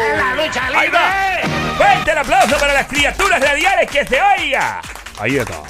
[0.74, 1.40] Ahí está.
[1.76, 4.80] Fuerte el aplauso para las criaturas radiales que se oiga.
[5.18, 5.62] Ahí está.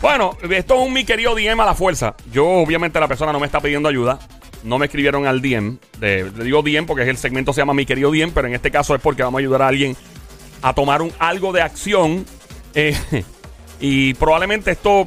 [0.00, 2.14] Bueno, esto es un mi querido DM a la fuerza.
[2.32, 4.18] Yo, obviamente, la persona no me está pidiendo ayuda.
[4.64, 5.78] No me escribieron al DM.
[5.98, 8.70] De, le digo DM porque el segmento se llama Mi querido DM, pero en este
[8.70, 9.96] caso es porque vamos a ayudar a alguien
[10.62, 12.24] a tomar un, algo de acción.
[12.74, 12.96] Eh,
[13.80, 15.06] y probablemente esto,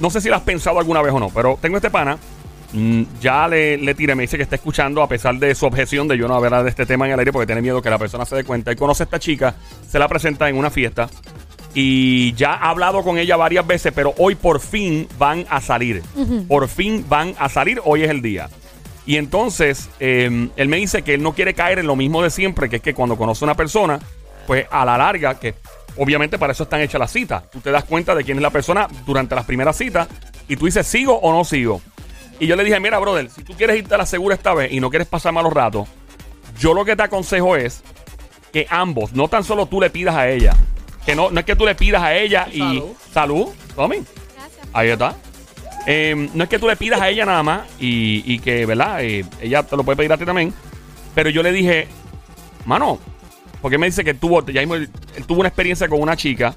[0.00, 2.18] no sé si lo has pensado alguna vez o no, pero tengo este pana.
[2.72, 6.18] mm, Ya le, tiré, me dice que está escuchando a pesar de su objeción de
[6.18, 8.24] yo no hablar de este tema en el aire porque tiene miedo que la persona
[8.24, 8.72] se dé cuenta.
[8.72, 9.54] Él conoce a esta chica,
[9.88, 11.08] se la presenta en una fiesta
[11.74, 16.02] y ya ha hablado con ella varias veces, pero hoy por fin van a salir.
[16.48, 18.48] Por fin van a salir, hoy es el día.
[19.06, 22.30] Y entonces, eh, él me dice que él no quiere caer en lo mismo de
[22.30, 23.98] siempre, que es que cuando conoce a una persona,
[24.46, 25.54] pues a la larga, que
[25.96, 28.50] obviamente para eso están hechas las citas, tú te das cuenta de quién es la
[28.50, 30.08] persona durante las primeras citas
[30.48, 31.80] y tú dices, ¿sigo o no sigo?
[32.38, 34.72] Y yo le dije, mira, brother, si tú quieres irte a la segura esta vez
[34.72, 35.88] y no quieres pasar malos ratos,
[36.58, 37.82] yo lo que te aconsejo es
[38.52, 40.56] que ambos, no tan solo tú le pidas a ella,
[41.06, 42.58] que no, no es que tú le pidas a ella y...
[42.58, 42.92] Salud.
[43.12, 43.98] Salud, Tommy.
[44.72, 45.16] Ahí está.
[45.86, 49.02] Eh, no es que tú le pidas a ella nada más y, y que, ¿verdad?
[49.02, 50.52] Eh, ella te lo puede pedir a ti también.
[51.14, 51.88] Pero yo le dije,
[52.66, 52.98] mano,
[53.62, 56.54] porque me dice que tuvo, ya mismo él, él tuvo una experiencia con una chica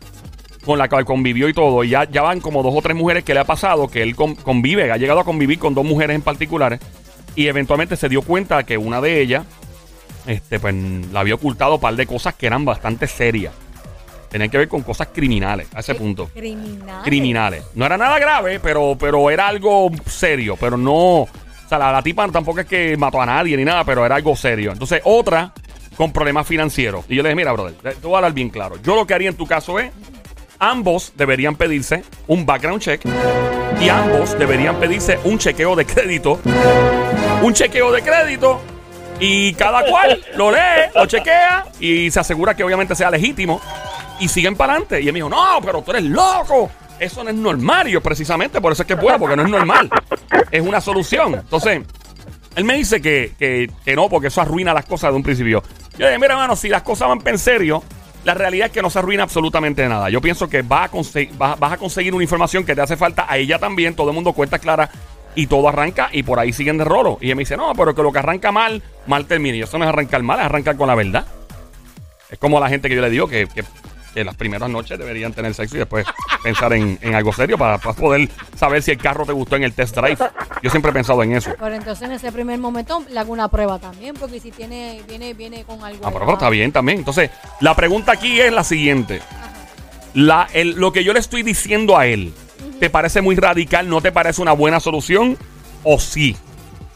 [0.66, 1.84] con la cual convivió y todo.
[1.84, 4.16] Y ya, ya van como dos o tres mujeres que le ha pasado que él
[4.16, 6.80] con- convive, ha llegado a convivir con dos mujeres en particulares.
[7.36, 9.46] Y eventualmente se dio cuenta que una de ellas,
[10.28, 10.76] este, pues,
[11.12, 13.54] la había ocultado un par de cosas que eran bastante serias.
[14.34, 17.04] Tenían que ver con cosas criminales, a ese punto Criminal.
[17.04, 17.64] criminales.
[17.76, 20.58] No era nada grave, pero, pero era algo serio.
[20.60, 21.22] Pero no.
[21.22, 21.30] O
[21.70, 24.36] sea, la, la tipa tampoco es que mató a nadie ni nada, pero era algo
[24.36, 24.72] serio.
[24.72, 25.54] Entonces, otra
[25.96, 27.06] con problemas financieros.
[27.08, 28.78] Y yo le dije, mira, brother, te voy a hablar bien claro.
[28.82, 29.92] Yo lo que haría en tu caso es.
[30.60, 33.02] Ambos deberían pedirse un background check
[33.82, 36.40] y ambos deberían pedirse un chequeo de crédito.
[37.42, 38.62] Un chequeo de crédito
[39.20, 43.62] y cada cual lo lee, lo chequea y se asegura que obviamente sea legítimo
[44.24, 45.02] y siguen para adelante.
[45.02, 46.72] Y él me dijo, no, pero tú eres loco.
[46.98, 47.90] Eso no es normal.
[47.90, 49.90] Yo, precisamente, por eso es que bueno, porque no es normal.
[50.50, 51.36] Es una solución.
[51.36, 51.82] Entonces,
[52.56, 55.62] él me dice que, que, que no, porque eso arruina las cosas de un principio.
[55.98, 57.84] Yo dije, mira, hermano, si las cosas van en serio,
[58.24, 60.10] la realidad es que no se arruina absolutamente nada.
[60.10, 63.38] Yo pienso que vas a, vas, a conseguir una información que te hace falta a
[63.38, 63.94] ella también.
[63.94, 64.90] Todo el mundo cuenta clara
[65.36, 67.18] y todo arranca y por ahí siguen de rolo.
[67.20, 69.58] Y él me dice, no, pero que lo que arranca mal, mal termina.
[69.58, 71.26] Y eso no es arrancar mal, es arrancar con la verdad.
[72.34, 73.48] Es como la gente que yo le digo que,
[74.14, 76.06] que las primeras noches deberían tener sexo y después
[76.44, 79.64] pensar en, en algo serio para, para poder saber si el carro te gustó en
[79.64, 80.18] el test drive.
[80.62, 81.52] Yo siempre he pensado en eso.
[81.60, 85.34] Pero entonces en ese primer momento le hago una prueba también, porque si tiene, viene,
[85.34, 86.06] viene con algo.
[86.06, 87.00] Ah, pero, pero está bien también.
[87.00, 89.22] Entonces, la pregunta aquí es la siguiente.
[90.14, 92.34] La, el- lo que yo le estoy diciendo a él,
[92.80, 93.90] ¿te parece muy radical?
[93.90, 95.38] ¿No te parece una buena solución?
[95.84, 96.36] ¿O sí?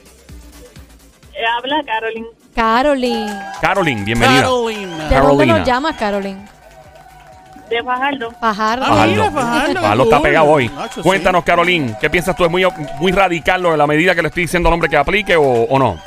[1.33, 2.25] eh, habla Carolyn.
[2.55, 3.29] Carolyn.
[3.61, 4.41] Carolyn, bienvenida.
[4.43, 4.81] Carolina.
[4.91, 5.57] ¿De dónde Carolina.
[5.57, 6.45] nos llamas, Carolyn?
[7.69, 8.31] De Fajardo.
[8.39, 8.85] Pajardo.
[8.87, 9.33] Ah, mira, Fajardo.
[9.33, 10.67] Fajardo, Fajardo está pegado hoy.
[10.69, 11.01] Nacho, sí.
[11.01, 12.45] Cuéntanos, Carolín, ¿qué piensas tú?
[12.45, 12.65] ¿Es muy,
[12.99, 15.43] muy radical lo de la medida que le estoy diciendo al hombre que aplique o,
[15.43, 15.97] o no?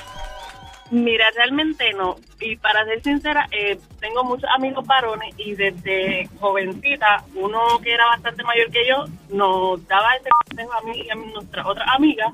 [0.95, 2.17] Mira, realmente no.
[2.41, 8.07] Y para ser sincera, eh, tengo muchos amigos varones y desde jovencita, uno que era
[8.07, 12.31] bastante mayor que yo, nos daba ese consejo a mí y a nuestra otra amiga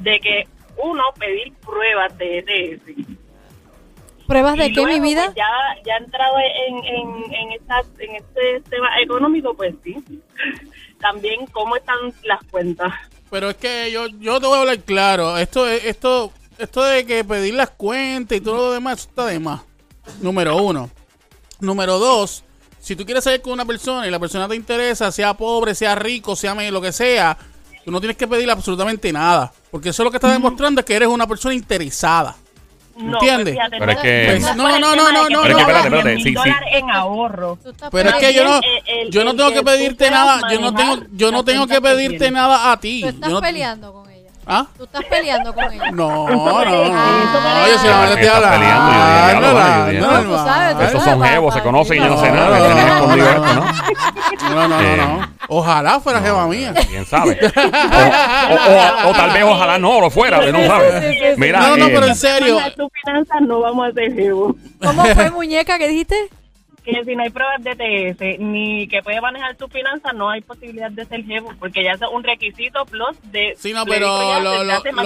[0.00, 2.82] de que uno pedir pruebas de ETS.
[4.26, 5.24] ¿Pruebas Y de qué, mi vida?
[5.24, 5.48] pues, ya,
[5.86, 6.36] ya entrado
[6.68, 9.96] en, en, en, estas- en este tema económico, pues sí.
[11.00, 12.92] También cómo están las cuentas.
[13.30, 15.38] Pero es que yo, yo te voy a hablar claro.
[15.38, 19.26] Esto, es- esto, esto de que pedir las cuentas y todo lo demás, eso está
[19.26, 19.60] de más.
[20.20, 20.90] Número uno.
[21.60, 22.44] Número dos,
[22.80, 25.94] si tú quieres salir con una persona y la persona te interesa, sea pobre, sea
[25.94, 27.36] rico, sea lo que sea,
[27.84, 29.52] tú no tienes que pedirle absolutamente nada.
[29.70, 32.36] Porque eso lo que está demostrando es que eres una persona interesada.
[32.96, 33.54] No, ¿Entiendes?
[33.56, 35.86] pues, Pero es que- Pues, no, no, no, no, no, te Pero es que espérate,
[35.86, 36.34] espérate, 10.000 sí, sí.
[36.34, 37.58] dólares en ahorro.
[37.92, 40.96] Pero es que yo no, el- yo no tengo que pedirte nada, yo no tengo,
[41.12, 43.00] yo no tengo que pedirte nada a ti.
[43.02, 44.07] Tú Yo estás no- peleando con.
[44.50, 44.66] ¿Ah?
[44.78, 45.90] Tú estás peleando con ella.
[45.92, 46.64] No, no, no.
[46.64, 46.88] la.
[47.68, 47.78] Yo
[48.80, 51.02] Ah, no, yo dije, no, no, sabes.
[51.02, 52.58] son jevos, se conocen y yo no sé nada.
[54.50, 55.28] no, no, no.
[55.48, 56.72] Ojalá fuera jeva mía.
[56.88, 57.38] ¿Quién sabe?
[59.06, 61.38] O, tal vez ojalá no lo fuera, no sabes.
[61.38, 62.54] Mira, No, no, pero en serio.
[62.54, 64.54] Manejar tus finanzas no vamos a ser jevos.
[64.82, 66.16] ¿Cómo fue, muñeca, que dijiste?
[66.90, 70.40] Que si no hay pruebas de TS ni que puede manejar tus finanzas, no hay
[70.40, 73.54] posibilidad de ser jevo, porque ya es un requisito plus de...
[73.58, 74.50] Sí, no, pero lo,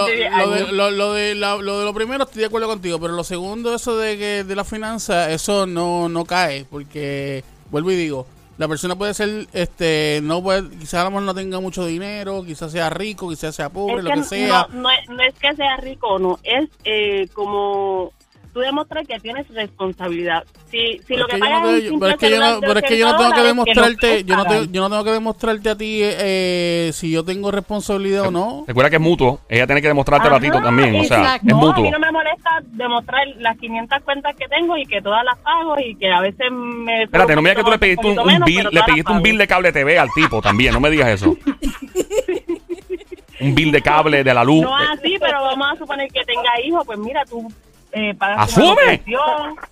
[0.06, 3.00] de 10 lo lo, lo de la- lo de lo primero estoy de acuerdo contigo,
[3.00, 7.90] pero lo segundo, eso de que de la finanza, eso no, no cae, porque vuelvo
[7.90, 8.26] y digo,
[8.58, 12.44] la persona puede ser, este, no puede, quizás a lo mejor no tenga mucho dinero,
[12.44, 14.66] quizás sea rico, quizás sea pobre, Es lo que no- sea.
[14.72, 18.12] No, es, no es que sea rico o no, es eh, como
[18.52, 20.44] tú demostrar que tienes responsabilidad.
[20.70, 22.78] Si, si lo que que pagas no es te- pero es que yo no, pero
[22.78, 25.10] es que yo no 80 tengo que demostrarte, yo no, tengo, yo no tengo que
[25.10, 28.64] demostrarte a ti eh, si yo tengo responsabilidad o no.
[28.66, 29.40] Recuerda que es mutuo.
[29.48, 30.94] Ella tiene que demostrártelo a ti también.
[31.00, 31.46] O sea, exacto.
[31.48, 31.82] es no, a mutuo.
[31.84, 35.76] mí no me molesta demostrar las 500 cuentas que tengo y que todas las pago
[35.78, 37.04] y que a veces me...
[37.04, 39.22] Espérate, no me digas que tú le pediste un, un menos, bill, le pediste un
[39.22, 40.74] bill de cable TV al tipo también.
[40.74, 41.36] No me digas eso.
[43.40, 44.62] un bill de cable de la luz.
[44.62, 47.48] No así, pero vamos a suponer que tenga hijos, pues mira, tú
[47.92, 49.02] eh, ¡Asume!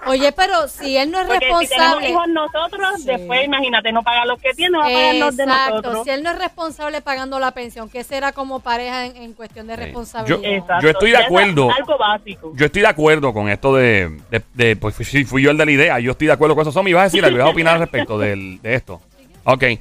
[0.07, 2.11] Oye, pero si él no es Porque si tenemos responsable.
[2.11, 3.05] hijos nosotros, Sí.
[3.07, 6.05] después imagínate, no paga los que tiene, va a pagar los de Exacto, nosotros.
[6.05, 9.67] si él no es responsable pagando la pensión, ¿qué será como pareja en, en cuestión
[9.67, 9.81] de Sí.
[9.81, 10.81] responsabilidad?
[10.83, 11.71] Yo estoy de es acuerdo.
[11.71, 12.53] algo básico.
[12.57, 15.65] Yo estoy de acuerdo con esto de, de, de- pues sí, fui yo el de
[15.67, 15.99] la idea.
[16.01, 16.73] Yo estoy de acuerdo con eso.
[16.73, 19.01] Somi, vas a decir algo, vas a opinar al respecto del- de esto.
[19.45, 19.63] Ok.
[19.63, 19.79] Eh,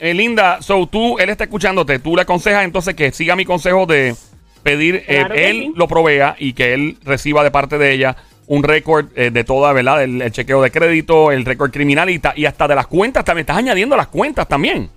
[0.00, 1.98] eh, Linda, so tú, él está escuchándote.
[2.00, 4.14] Tú le aconsejas entonces que siga mi consejo de
[4.66, 5.72] pedir, eh, Claro que él sí.
[5.76, 8.16] lo provea y que él reciba de parte de ella
[8.48, 10.02] un récord eh, de toda, ¿verdad?
[10.02, 13.24] El, el chequeo de crédito, el récord criminal y, ta- y hasta de las cuentas
[13.24, 13.42] también.
[13.42, 14.88] Estás añadiendo las cuentas también.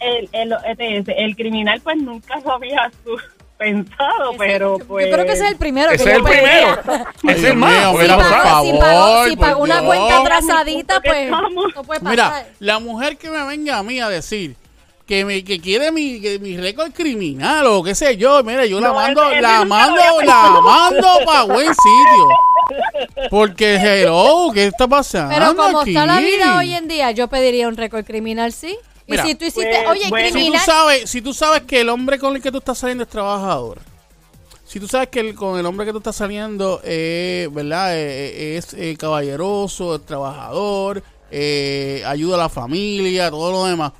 [0.00, 3.18] El, el, ETS, el criminal pues nunca lo había su-
[3.58, 5.06] pensado, Ese- pero yo, pues...
[5.06, 5.90] yo creo que ese es el primero.
[5.90, 6.78] Ese que es el primero.
[7.28, 7.72] es el más.
[8.00, 9.86] Si pagó, si favor, pagó, si por pagó una Dios.
[9.94, 12.10] cuenta atrasadita, pues no puede pasar.
[12.10, 14.56] Mira, la mujer que me venga a mí a decir
[15.10, 18.78] que me que quiere mi, que mi récord criminal o qué sé yo, mira, yo
[18.80, 22.28] la mando, ese- ese la mando, la mando para buen sitio.
[23.28, 25.34] Porque hello, ¿qué está pasando?
[25.34, 25.90] Pero como aquí?
[25.90, 28.78] está la vida hoy en día, yo pediría un récord criminal, sí.
[29.08, 30.26] Y si tú hiciste, pues, oye, bueno.
[30.28, 32.78] si tú criminal, sabes, si tú sabes que el hombre con el que tú estás
[32.78, 33.80] saliendo es trabajador.
[34.64, 37.96] Si tú sabes que el- con el hombre que tú estás saliendo, eh, ¿verdad?
[37.98, 41.02] Eh, eh, es eh, caballeroso, es trabajador,
[41.32, 43.90] eh, ayuda a la familia, todo lo demás.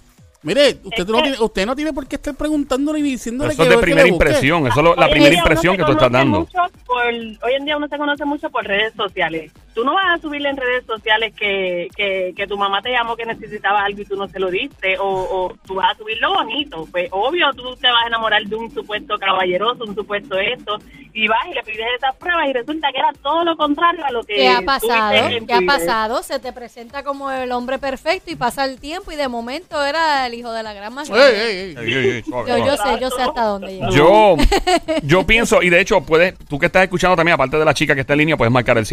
[0.43, 3.63] Mire, usted, Es no tiene, usted no tiene por qué estar preguntándole ni diciéndole Eso
[3.63, 4.67] es que de que primera impresión.
[4.67, 6.47] Eso es lo- la Hoy primera impresión que tú estás dando.
[6.87, 9.53] por- hoy en día uno se conoce mucho por redes sociales.
[9.75, 13.17] Tú no vas a subirle en redes sociales que, que, que tu mamá te llamó
[13.17, 16.19] que necesitaba algo y tú no se lo diste, o, o tú vas a subir
[16.21, 16.89] lo bonito.
[16.91, 20.79] Pues obvio, tú te vas a enamorar de un supuesto caballeroso, un supuesto esto,
[21.13, 24.11] y vas y le pides esas pruebas y resulta que era todo lo contrario a
[24.11, 25.13] lo que ¿qué ha pasado?
[25.13, 26.23] en ¿Qué ha pasado?
[26.23, 30.27] Se te presenta como el hombre perfecto y pasa el tiempo y de momento era
[30.27, 31.83] el hijo de la gran mayoría.
[31.83, 33.91] Yo, yo sé, yo sé hasta dónde llega.
[33.91, 34.37] Yo,
[35.03, 37.95] yo pienso, y de hecho, puedes, tú que estás escuchando también, aparte de la chica
[37.95, 38.87] que está en línea, puedes marcar el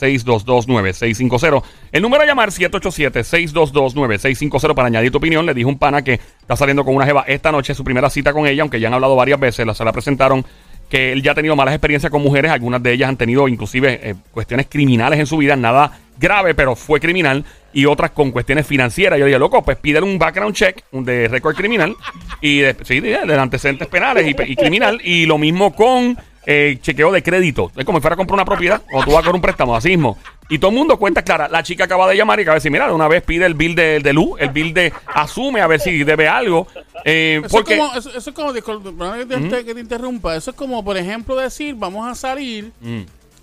[0.00, 1.62] 787-622-9650.
[1.92, 5.46] El número a llamar 787-622-9650 para añadir tu opinión.
[5.46, 8.32] Le dijo un pana que está saliendo con una jeva esta noche, su primera cita
[8.32, 10.44] con ella, aunque ya han hablado varias veces, la, se la presentaron,
[10.88, 14.00] que él ya ha tenido malas experiencias con mujeres, algunas de ellas han tenido inclusive
[14.02, 18.66] eh, cuestiones criminales en su vida, nada grave, pero fue criminal, y otras con cuestiones
[18.66, 19.18] financieras.
[19.18, 21.94] Yo dije, loco, pues pídele un background check de récord criminal,
[22.40, 26.18] y de, sí, de, de antecedentes penales y, pe- y criminal, y lo mismo con
[26.46, 27.70] eh, chequeo de crédito.
[27.76, 29.76] Es como si fuera a comprar una propiedad o tú vas a comprar un préstamo,
[29.76, 30.18] así mismo.
[30.48, 31.48] Y todo el mundo cuenta clara.
[31.48, 33.74] La chica acaba de llamar y acaba de decir, mira, una vez pide el bill
[33.74, 36.66] de, de luz, el bill de asume a ver si debe algo.
[37.04, 39.80] eh, Eso, porque, es como, eso, eso es como, disculpe, perdona que te, que te
[39.80, 43.02] interrumpa, eso es como, por ejemplo, decir, vamos a salir, Mm.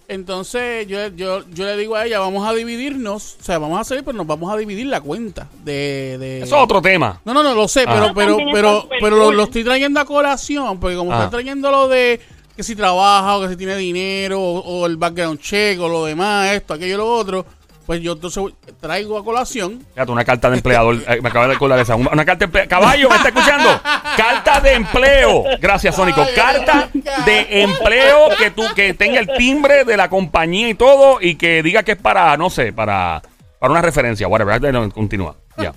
[0.10, 3.84] entonces yo, yo, yo le digo a ella, vamos a dividirnos, o sea, vamos a
[3.84, 6.18] salir, pero nos vamos a dividir la cuenta de...
[6.18, 7.20] de eso es otro tema.
[7.25, 7.94] No, no, no, lo sé, Ah.
[7.94, 11.24] pero, Eso pero, está pero, pero lo, estoy trayendo a colación, porque como Ah.
[11.24, 12.20] estoy trayendo lo de
[12.57, 16.05] que si trabaja o que si tiene dinero o, o el background check o lo
[16.05, 17.45] demás, esto, aquello, lo otro,
[17.85, 18.43] pues yo entonces
[18.81, 19.85] traigo a colación.
[19.93, 20.95] Fíjate, una carta de empleador.
[21.07, 21.95] eh, me acaba de acordar esa.
[21.95, 22.67] Una, una carta de empleo.
[22.67, 23.81] Caballo, ¿me está escuchando?
[24.17, 25.43] Carta de empleo.
[25.61, 26.21] Gracias, Sónico.
[26.21, 30.73] Ay, Carta ay, de empleo que tú que tenga el timbre de la compañía y
[30.73, 33.21] todo y que diga que es para, no sé, para,
[33.59, 34.27] para una referencia.
[34.27, 34.73] Whatever.
[34.73, 35.35] No, Continúa.
[35.57, 35.73] Ya.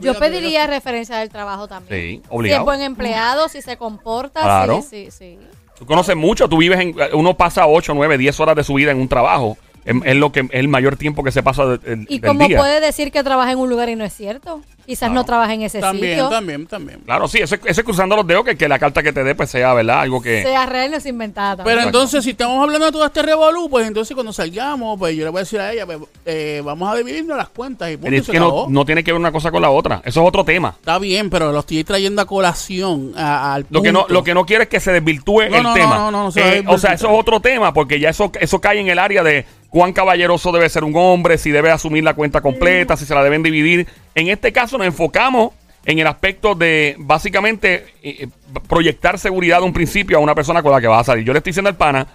[0.00, 2.00] Yo pediría referencia del trabajo también.
[2.00, 2.64] Sí, Si es obligado.
[2.64, 4.82] buen empleado, si se comporta, Claro.
[4.82, 5.38] sí, sí, sí.
[5.78, 6.94] Tú conoces mucho, tú vives en.
[7.12, 9.58] Uno pasa 8, 9, 10 horas de su vida en un trabajo.
[9.86, 12.46] Es, es lo que es el mayor tiempo que se pasa de- ¿Y del cómo
[12.46, 12.58] día.
[12.58, 14.60] puede decir que trabaja en un lugar y no es cierto?
[14.84, 16.28] Quizás no trabaja en ese También, sitio.
[16.28, 17.00] también, también.
[17.04, 19.24] Claro, sí, eso, es- eso es cruzando los dedos que, que la carta que te
[19.24, 20.00] dé pues sea, ¿verdad?
[20.00, 20.42] Algo que...
[20.44, 21.64] Sea real, no se inventada.
[21.64, 25.24] Pero entonces, si estamos hablando de todo este revolú, pues entonces cuando salgamos, pues yo
[25.24, 28.14] le voy a decir a ella, pues, eh, vamos a dividirnos las cuentas y punto,
[28.14, 28.66] y es se que no, acabó.
[28.70, 30.02] no tiene que ver una cosa con la otra.
[30.04, 30.74] Eso es otro tema.
[30.78, 34.34] Está bien, pero lo estoy trayendo a colación a- al Lo que, no, lo que
[34.34, 35.96] no quiere es que se desvirtúe No, el no, tema.
[35.96, 38.60] no, no, no se Eh, o sea, eso es otro tema, porque ya eso, eso
[38.60, 39.44] cae en el área de
[39.76, 43.22] cuán caballeroso debe ser un hombre, si debe asumir la cuenta completa, si se la
[43.22, 43.86] deben dividir.
[44.14, 45.52] En este caso nos enfocamos
[45.84, 48.28] en el aspecto de básicamente eh, eh,
[48.70, 51.26] proyectar seguridad de un principio a una persona con la que vas a salir.
[51.26, 52.06] Yo le estoy diciendo al pana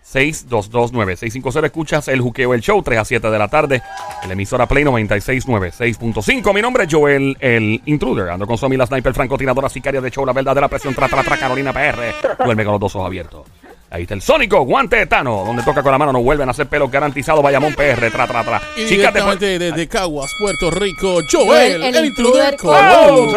[0.05, 1.65] 787-622-9650.
[1.65, 3.83] Escuchas el juqueo, el show, 3 a 7 de la tarde,
[4.23, 6.55] en la emisora Play 9696.5.
[6.55, 8.31] Mi nombre es Joel, el intruder.
[8.31, 11.37] Ando con Somi, la sniper, francotiradora, sicaria de show, la verdadera presión, tra, tra, tra,
[11.37, 12.15] Carolina PR.
[12.45, 13.47] Duerme con los dos ojos abiertos.
[13.93, 16.53] Ahí está el Sónico, guante de Tano, donde toca con la mano, no vuelven a
[16.53, 18.63] hacer pelo garantizado, Bayamón PR, tra, tra, tra.
[18.77, 23.33] Y Chicas, desde Caguas, Puerto Rico, Joel, El- el, el intruder ¡Oh!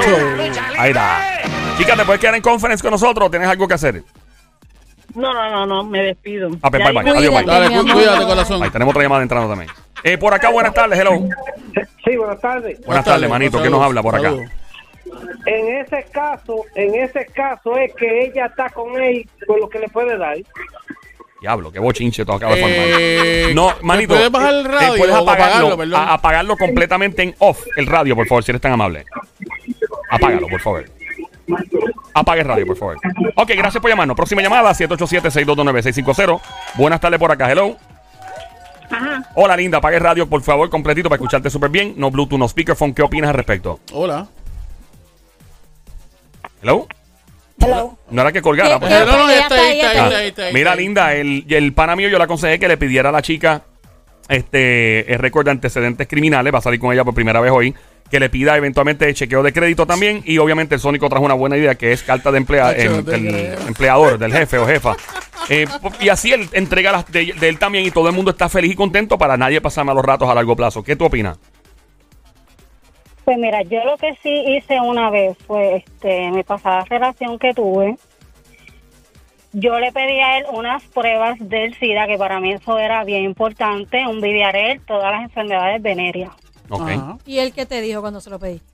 [0.78, 1.22] Ahí está.
[1.80, 3.32] Chicas, ¿te puedes quedar en conference con nosotros?
[3.32, 4.04] ¿Tienes algo que hacer?
[5.16, 6.50] No, no, no, no, me despido.
[6.62, 7.04] Ah, pues, bye, bye.
[7.04, 7.44] digo- Adiós, bye.
[7.46, 7.94] Dale, mi cu- amor.
[7.94, 8.64] cuídate, corazón.
[8.64, 9.72] Ahí tenemos otra llamada entrando también.
[10.04, 11.12] Eh, por acá, buenas tardes, hello.
[12.04, 12.80] Sí, buenas tardes.
[12.86, 13.62] Buenas tardes, manito.
[13.62, 14.24] ¿Qué nos habla por acá?
[14.30, 14.50] saludos.
[15.46, 19.80] En ese caso, en ese caso es que ella está con él con lo que
[19.80, 20.38] le puede dar.
[21.42, 22.80] Diablo, qué bochinche tú acabas de formar.
[23.00, 24.14] Eh, No, manito.
[24.14, 24.96] ¿Puedes bajar el eh, radio?
[24.98, 26.02] puedes o apagarlo, apagarlo, perdón?
[26.02, 29.06] a- apagarlo completamente en off, el radio, por favor, si eres tan amable.
[30.10, 30.86] Apágalo, por favor.
[32.14, 32.98] Apague radio, por favor.
[33.36, 34.16] Ok, gracias por llamarnos.
[34.16, 36.42] Próxima llamada, 787-622-9650.
[36.76, 37.76] Buenas tardes por acá, hello.
[39.36, 39.80] Hola, linda.
[39.80, 41.96] Apague radio, por favor, completito para escucharte súper bien.
[41.98, 42.94] No Bluetooth, no speakerphone.
[42.94, 43.80] ¿Qué opinas al respecto?
[43.92, 44.28] Hola.
[46.62, 46.88] Hello.
[47.60, 47.98] Hello.
[48.12, 48.76] No era que colgara.
[48.76, 49.12] ¿Qué- por qué- favor.
[49.14, 50.54] no, no, ya ya está ahí, está, está ya ahí, está está ahí, está ahí,
[50.54, 53.64] Mira, linda, el, el pana mío yo le aconsejé que le pidiera a la chica
[54.30, 57.74] este el récord de antecedentes criminales, va a salir con ella por primera vez hoy,
[58.14, 61.58] que le pida eventualmente chequeo de crédito también y obviamente el Sónico trajo una buena
[61.58, 64.96] idea que es carta de emplea- em, del empleador, del jefe o jefa.
[65.50, 65.66] Eh,
[66.00, 68.72] y así él entrega las de, de él también y todo el mundo está feliz
[68.72, 70.84] y contento para nadie pasar malos ratos a largo plazo.
[70.84, 71.40] ¿Qué tú opinas?
[73.26, 77.52] Pues mira, yo lo que sí hice una vez fue, este, mi pasada relación que
[77.56, 77.96] tuve,
[79.54, 83.24] yo le pedí a él unas pruebas del SIDA, que para mí eso era bien
[83.24, 86.30] importante, un Viviarel, todas las enfermedades venéreas.
[87.26, 88.72] ¿Y él qué te dijo cuando se lo pediste?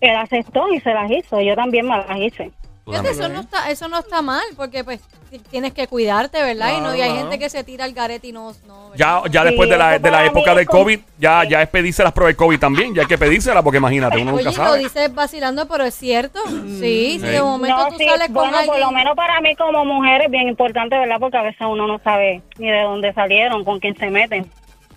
[0.00, 2.50] Él aceptó y se las hizo, yo también me las hice.
[2.84, 6.72] Fíjate, eso no está, eso no está mal, porque pues ti- tienes que cuidarte, ¿verdad?
[6.78, 7.22] y no, y hay Claro.
[7.22, 9.98] gente que se tira al garete y no, no Ya, ya Sí, después de la,
[9.98, 12.94] de la época del COVID, ya, ya es pedirse las pruebas de COVID también.
[12.94, 14.78] Ya hay que pedírselas porque imagínate, uno nunca Oye, lo sabe.
[14.78, 16.38] dices vacilando, pero es cierto.
[16.46, 18.94] Sí, si de momento No, tú sí, sales con bueno, por lo alguien.
[18.94, 21.16] menos para mí como mujer es bien importante, ¿verdad?
[21.18, 24.48] Porque a veces uno no sabe ni de dónde salieron, con quién se meten.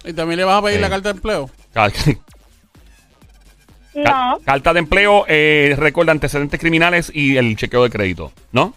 [0.05, 0.81] Y también le vas a pedir Sí.
[0.83, 1.49] la carta de empleo.
[3.95, 8.73] No, Carta de empleo, eh, récord de antecedentes criminales y el chequeo de crédito, ¿no?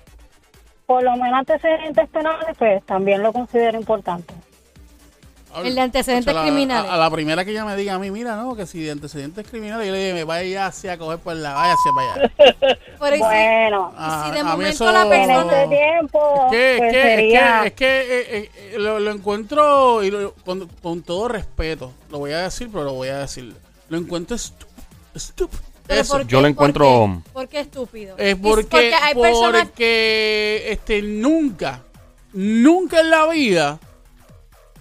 [0.93, 4.35] por lo menos antecedentes penales, pues también lo considero importante.
[5.65, 6.91] El de antecedentes O sea, la- criminales.
[6.91, 8.91] A, a la primera que ella me diga a mí, mira, no, que si de
[8.93, 12.33] antecedentes criminales, yo le dije, me vaya a coger por la, váyase para allá.
[13.01, 15.63] Pero y si- Bueno, Ah, si de a mí momento eso- la en persona...
[15.63, 17.63] este tiempo, que, pues es que, sería...
[17.65, 21.93] es que, es que, eh, eh, lo, lo encuentro y lo- con, con todo respeto,
[22.11, 23.55] lo voy a decir, pero lo voy a decir.
[23.89, 24.37] Lo encuentro
[25.15, 25.63] estúpido.
[26.09, 28.17] ¿por Yo lo encuentro- ¿Por qué, ¿Por qué estúpido?
[28.17, 29.67] Es porque, hay personas...
[29.69, 31.81] porque este, nunca,
[32.33, 33.79] nunca en la vida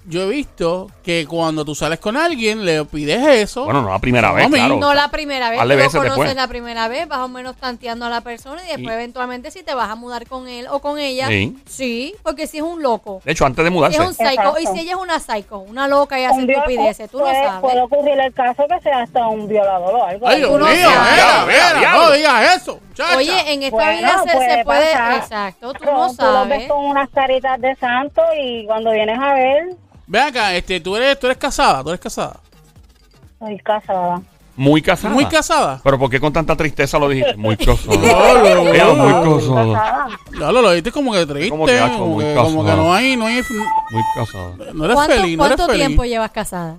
[0.05, 3.65] yo he visto que cuando tú sales con alguien le pides eso.
[3.65, 4.77] Bueno, no la primera vez, claro.
[4.77, 6.36] No la primera vez, de tú lo veces conoces después.
[6.36, 9.63] la primera vez, vas o menos tanteando a la persona y después Y- eventualmente si
[9.63, 11.55] te vas a mudar con él o con ella, Sí.
[11.67, 14.01] sí, porque si es un loco, De hecho, antes de si mudarse.
[14.01, 14.60] es un psycho, Exacto.
[14.60, 17.24] y si ella es una psycho, una loca y hace un viola- estupideces, tú no
[17.25, 17.62] puede, sabes.
[17.62, 20.27] puede ocurrir el caso que sea hasta un violador o algo.
[20.27, 21.12] Ay, Dios Tú no mío, sabes.
[21.12, 22.05] mira, mira, Diablo.
[22.08, 23.17] no digas eso, chacha.
[23.17, 25.13] Oye, en esta Bueno, vida se, se puede, pasar.
[25.17, 26.17] exacto, tú Pero no Tú los
[26.50, 26.67] ves sabes.
[26.67, 29.75] con unas caritas de santo y cuando vienes a ver,
[30.12, 32.38] Ven acá, este, tú eres, tú eres casada, tú eres casada.
[33.39, 34.22] estoy casada.
[34.58, 35.13] Muy casada.
[35.13, 35.80] Muy casada.
[35.82, 37.38] Pero ¿por qué con tanta tristeza lo dijiste?
[37.38, 37.98] Muy casada.
[37.98, 38.63] Claro.
[38.96, 40.08] muy casada.
[40.32, 42.94] Lo, lo dijiste como que triste, Como que, hacho, como, muy que, como que no
[42.94, 44.51] hay, no hay, Muy casada.
[44.74, 45.88] no eres ¿Cuánto, feliz, no eres cuánto feliz.
[45.88, 46.77] tiempo llevas casada?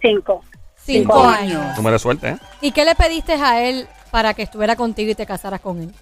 [0.00, 0.42] Cinco.
[0.84, 1.76] Cinco, Cinco años.
[1.76, 2.38] Número de suerte, ¿eh?
[2.60, 5.94] ¿Y qué le pediste a él para que estuviera contigo y te casaras con él?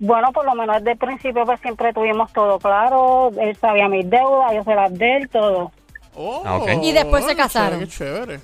[0.00, 3.30] Bueno, por lo menos desde el principio pues siempre tuvimos todo claro.
[3.40, 5.72] Él sabía mis deudas, yo se las de él, todo.
[6.14, 6.68] Oh, Ah, ok.
[6.82, 7.80] Y después se casaron.
[7.80, 8.40] Qué chévere.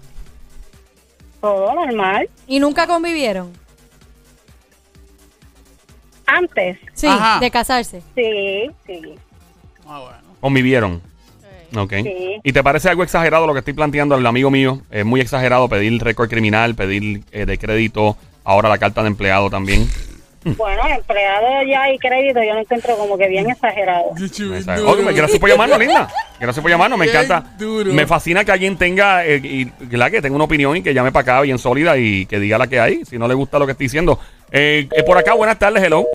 [1.41, 2.29] Todo normal.
[2.47, 3.53] ¿Y nunca convivieron?
[6.27, 7.39] Antes, Sí, Ajá.
[7.39, 8.03] de casarse.
[8.15, 9.15] sí, sí.
[9.87, 10.19] Ah, bueno.
[10.41, 11.03] Convivieron.
[11.77, 11.93] Ok.
[12.03, 12.41] Sí.
[12.43, 14.81] ¿Y te parece algo exagerado lo que estoy planteando al amigo mío?
[14.91, 19.51] Es muy exagerado pedir récord criminal, pedir eh, de crédito, ahora la carta de empleado
[19.51, 19.87] también.
[20.45, 24.11] Bueno, empleado ya y crédito yo lo encuentro como que bien exagerado.
[24.17, 26.09] Pues, gracias por llamarnos, linda.
[26.39, 27.45] Gracias por llamarnos, me encanta.
[27.59, 27.93] duro.
[27.93, 30.11] Me fascina que alguien tenga, eh, y, ¿verdad?
[30.11, 32.67] que tenga una opinión y que llame para acá bien sólida y que diga la
[32.67, 34.19] que hay, si no le gusta lo que estoy diciendo.
[34.51, 36.07] Eh, eh, por acá, buenas tardes, hello.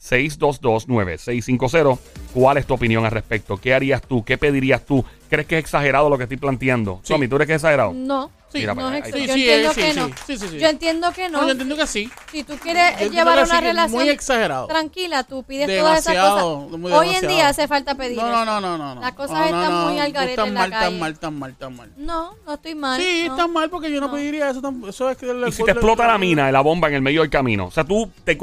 [0.00, 1.98] 787-622-9650.
[2.34, 3.56] ¿Cuál es tu opinión al respecto?
[3.56, 4.24] ¿Qué harías tú?
[4.24, 5.04] ¿Qué pedirías tú?
[5.30, 7.00] ¿Crees que es exagerado lo que estoy planteando?
[7.02, 7.14] Sí.
[7.28, 7.92] ¿tú crees que es exagerado?
[7.94, 8.30] No.
[8.50, 10.06] Sí, Mira no es allá, ex- ahí yo entiendo sí, que sí, no.
[10.26, 10.58] sí, sí, sí.
[10.58, 11.44] Yo entiendo que No, no.
[11.44, 12.10] yo entiendo que sí.
[12.32, 14.66] Si tú quieres Yo llevar una relación muy exagerado.
[14.68, 16.78] tranquila, tú pides todas esas Demasiado, cosas.
[16.80, 17.34] muy Hoy en demasiado.
[17.34, 18.94] día hace falta pedir No, no, no, no, no.
[18.94, 19.00] no.
[19.02, 19.88] Las cosas No, están no.
[19.90, 20.84] muy al garete estás en la mal, calle.
[20.86, 21.92] tan mal, tan mal, tan mal.
[21.98, 22.98] No, no estoy mal.
[22.98, 23.34] Sí, no.
[23.34, 24.14] estás mal porque yo no, No.
[24.14, 24.62] pediría eso.
[24.88, 27.28] Eso es que Y si te explota la mina, la bomba en el medio del
[27.28, 28.34] camino, o sea, tú te,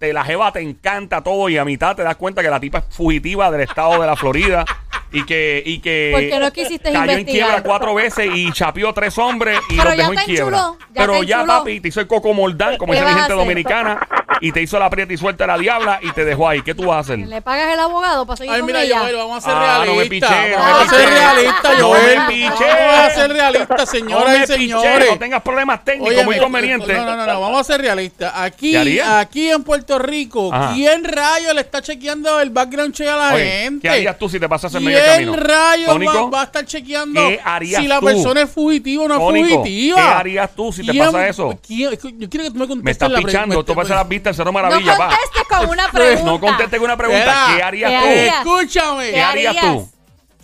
[0.00, 2.78] te- la jeva te encanta todo y a mitad te das cuenta que la tipa
[2.78, 4.64] es fugitiva del estado de la Florida
[5.12, 7.46] y que y que ¿Por qué no quisiste cayó en investigar?
[7.48, 10.56] quiebra cuatro veces y chapeó tres hombres y Pero los ya dejó en te quiebra.
[10.58, 11.58] enchuló, ya Pero te ya enchuló.
[11.58, 13.44] papi te hizo el coco mordán, como ¿Qué dice mi vas a gente hacer?
[13.46, 14.08] dominicana,
[14.40, 16.62] y te hizo la aprieta y suelta la diabla y te dejó ahí.
[16.62, 17.18] ¿Qué tú vas a hacer?
[17.18, 19.00] ¿Le pagas el abogado para seguir Ay, con mira, ella?
[19.00, 20.30] Joel, vamos a ser Ah, no me realistas.
[20.30, 21.18] piché, no vamos me a ser piché.
[21.20, 22.18] realistas, No Joel.
[22.18, 22.64] me piché.
[22.68, 25.10] Vamos a ser realistas, No señoras me y piché, señores.
[25.10, 26.96] no tengas problemas técnicos Oye, muy me- convenientes.
[26.96, 28.32] No, no, no, no, vamos a ser realistas.
[28.36, 29.18] Aquí, ¿Qué haría?
[29.20, 30.74] aquí en Puerto Rico, Ajá.
[30.74, 33.82] ¿quién rayo le está chequeando el background check a la Oye, gente?
[33.82, 37.20] ¿Qué harías tú si te pasas en medio ¿Quién rayos va, va a estar chequeando
[37.28, 38.06] ¿qué harías si la tú?
[38.06, 39.96] persona es fugitiva o no es fugitiva?
[39.96, 41.58] ¿qué harías tú si te ¿Quién- pasa eso?
[41.66, 43.64] quién- Yo quiero que tú me contestes Me estás la pichando.
[43.64, 45.08] Tú vas a las vistas Cerro No Maravilla, pa.
[45.08, 46.24] contestes con una pregunta.
[46.24, 47.46] No contestes con una pregunta.
[47.56, 48.50] ¿Qué harías ¿qué tú?
[48.50, 49.10] Escúchame.
[49.10, 49.88] ¿Qué harías tú?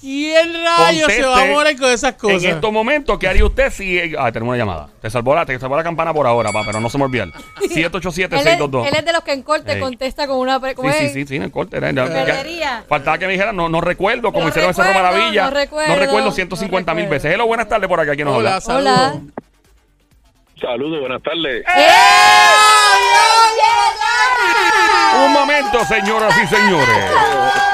[0.04, 2.44] ¿Quién rayos se va a morir con esas cosas?
[2.44, 3.98] En estos momentos, ¿qué haría usted si...
[4.18, 4.88] Ah, tenemos una llamada.
[5.00, 7.24] Te salvó la, te salvó la campana por ahora, pa, pero no se me olvida.
[7.24, 8.86] Él es, 787-622.
[8.86, 9.80] él es de los que en corte Ey.
[9.80, 11.78] contesta con una pre- ¿cómo Sí, sí, sí, sí, en corte.
[11.78, 15.44] era- ya- faltaba que me dijera, no, no recuerdo, como No hicieron en Cerro Maravilla.
[15.44, 17.32] no recuerdo, No recuerdo no 150 mil veces.
[17.32, 18.14] Hello, buenas tardes por acá.
[18.14, 18.60] ¿Quién nos Hola, habla?
[18.60, 19.00] saludos.
[19.00, 19.22] Hola.
[20.60, 21.64] Saludos, buenas tardes.
[25.24, 27.73] Un momento, señoras y señores.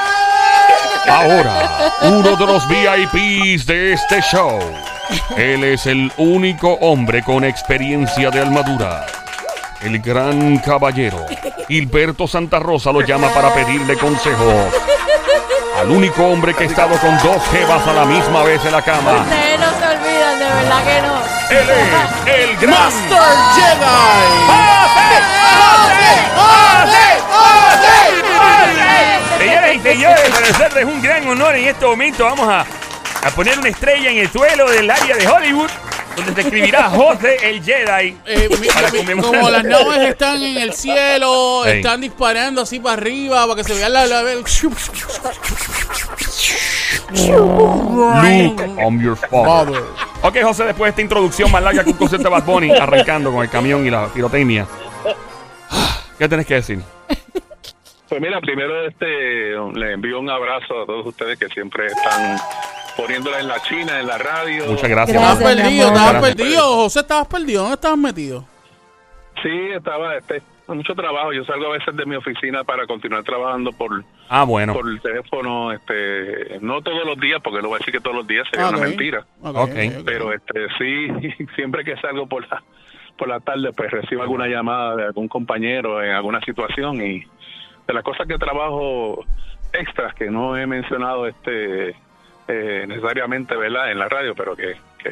[1.10, 4.60] Ahora, uno de los VIPs de este show.
[5.36, 9.06] Él es el único hombre con experiencia de armadura.
[9.82, 11.26] El gran caballero.
[11.66, 14.70] Gilberto Santa Rosa lo llama para pedirle consejo.
[15.80, 18.82] Al único hombre que ha estado con dos jevas a la misma vez en la
[18.82, 19.22] cama.
[19.22, 21.14] Ustedes no se olvidan, de verdad que no.
[21.50, 23.20] Él es el gran Master
[29.40, 32.24] Señoras y señores, para nosotros es un gran honor en este momento.
[32.24, 32.61] Vamos a,
[33.26, 35.70] a poner una estrella en el suelo del área de Hollywood,
[36.16, 38.16] donde se escribirá José el Jedi.
[38.26, 39.31] Eh, mi- Para mi- conmemorar.
[39.33, 43.74] como las naves están en el cielo, están disparando así para arriba para que se
[43.74, 44.07] vea la...
[44.07, 44.22] la
[47.11, 49.83] Luke, I'm your father.
[50.22, 53.33] Ok, José, después de esta introducción más larga que un concierto de Bad Bunny, arrancando
[53.33, 54.66] con el camión y la pirotecnia.
[56.18, 56.81] ¿Qué tenés que decir?
[58.10, 62.36] Pues mira, primero este le envío un abrazo a todos ustedes que siempre están
[62.96, 64.66] poniéndola en la China, en la radio.
[64.66, 65.16] Muchas gracias.
[65.16, 66.62] Estabas Gracias, mi perdido, estabas perdido.
[66.74, 67.60] José, estabas perdido.
[67.62, 68.44] ¿Dónde estabas metido?
[69.42, 71.32] Sí, estaba este, mucho trabajo.
[71.32, 74.74] Yo salgo a veces de mi oficina para continuar trabajando por Ah, bueno.
[74.74, 78.16] por el teléfono, este, no todos los días, porque lo voy a decir que todos
[78.16, 78.72] los días sería Ok.
[78.76, 79.24] una mentira.
[79.42, 79.70] Ok, Ok.
[79.70, 80.02] ok.
[80.04, 82.62] Pero este sí, siempre que salgo por la
[83.16, 87.22] por la tarde, pues recibo alguna llamada de algún compañero en alguna situación y
[87.90, 89.24] de las cosas que trabajo
[89.72, 91.90] extras que no he mencionado este
[92.48, 93.90] eh, necesariamente, ¿verdad?
[93.90, 95.11] En la radio, pero que, que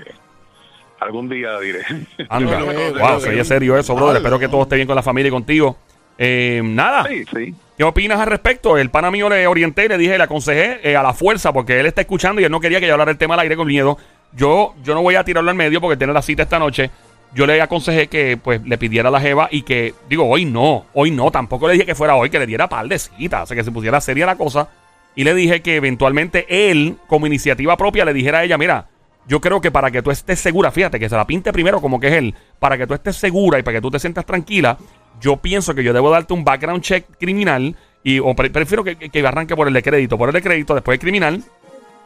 [1.01, 1.83] algún día diré.
[2.29, 2.61] Anda.
[2.61, 3.21] Wow, ok.
[3.21, 4.17] se oye serio eso, brother.
[4.17, 5.77] Espero que todo esté bien con la familia y contigo.
[6.19, 7.05] Eh, nada.
[7.09, 7.55] sí, sí.
[7.77, 8.77] ¿Qué opinas al respecto?
[8.77, 11.79] El pana mío le orienté y le dije, le aconsejé eh, a la fuerza porque
[11.79, 13.69] él está escuchando y él no quería que yo hablara el tema al aire con
[13.69, 13.99] miedo.
[14.33, 16.91] Yo, yo no voy a tirarlo al medio porque tiene la cita esta noche.
[17.35, 20.87] Yo le aconsejé que pues le pidiera a la Jeva y que, digo, hoy no,
[20.95, 23.47] hoy no, tampoco le dije que fuera hoy, que le diera par de citas, o
[23.47, 24.69] sea, que se pusiera seria la cosa.
[25.15, 28.87] Y le dije que eventualmente él, como iniciativa propia, le dijera a ella, mira,
[29.27, 32.01] yo creo que para que tú estés segura, fíjate, que se la pinte primero como
[32.01, 34.79] que es él, para que tú estés segura y para que tú te sientas tranquila,
[35.21, 38.97] yo pienso que yo debo darte un background check criminal y o pre- prefiero que,
[38.97, 41.43] que, que arranque por el de crédito, por el de crédito, después el criminal.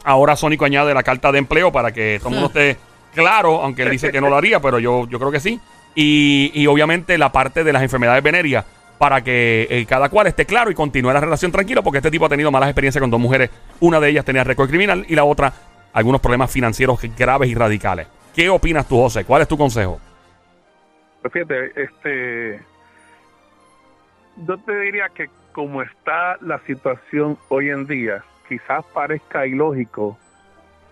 [0.03, 2.77] Ahora Sónico añade la carta de empleo para que todo el mundo esté
[3.13, 5.59] claro, aunque él dice que no lo haría, pero yo, yo creo que sí.
[5.95, 8.65] Y, y obviamente la parte de las enfermedades venéreas
[8.97, 12.25] para que eh, cada cual esté claro y continúe la relación tranquilo, porque este tipo
[12.25, 13.49] ha tenido malas experiencias con dos mujeres.
[13.79, 15.53] Una de ellas tenía récord criminal y la otra
[15.93, 18.07] algunos problemas financieros graves y radicales.
[18.33, 19.25] ¿Qué opinas tú, José?
[19.25, 19.99] ¿Cuál es tu consejo?
[21.21, 22.61] Pues fíjate, este,
[24.37, 30.17] yo te diría que como está la situación hoy en día, quizás parezca ilógico,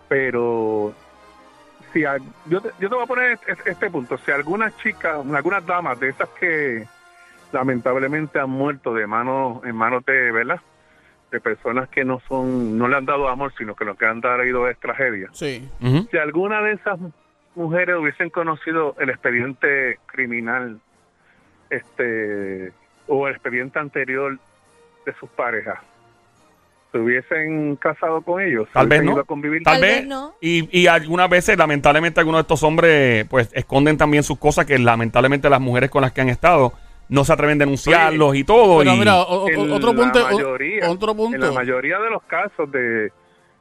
[0.07, 0.93] pero
[1.93, 5.17] si a- yo, te, yo te voy a poner este, este punto, si algunas chicas,
[5.33, 6.85] algunas damas de esas que
[7.51, 10.59] lamentablemente han muerto de manos en manos de, ¿verdad?
[11.31, 14.21] De personas que no son, no le han dado amor, sino que lo que han
[14.21, 15.69] traído es tragedia Sí.
[15.81, 16.07] Ujú.
[16.11, 16.99] si alguna de esas
[17.55, 20.79] mujeres hubiesen conocido el expediente criminal
[21.69, 22.71] este
[23.07, 24.37] o el expediente anterior
[25.05, 25.79] de sus parejas
[26.91, 29.11] se hubiesen casado con ellos Tal vez no.
[29.13, 29.99] ido a convivir Tal, Tal vez.
[29.99, 30.35] vez no.
[30.41, 34.77] Y, y algunas veces, lamentablemente, algunos de estos hombres, pues, esconden también sus cosas que
[34.77, 36.73] lamentablemente las mujeres con las que han estado
[37.09, 38.79] no se atreven a denunciarlos y todo.
[38.79, 40.19] Pero y- mira, o- o- En otro punto.
[40.25, 41.35] o- otro punto.
[41.35, 43.11] en la mayoría de los casos de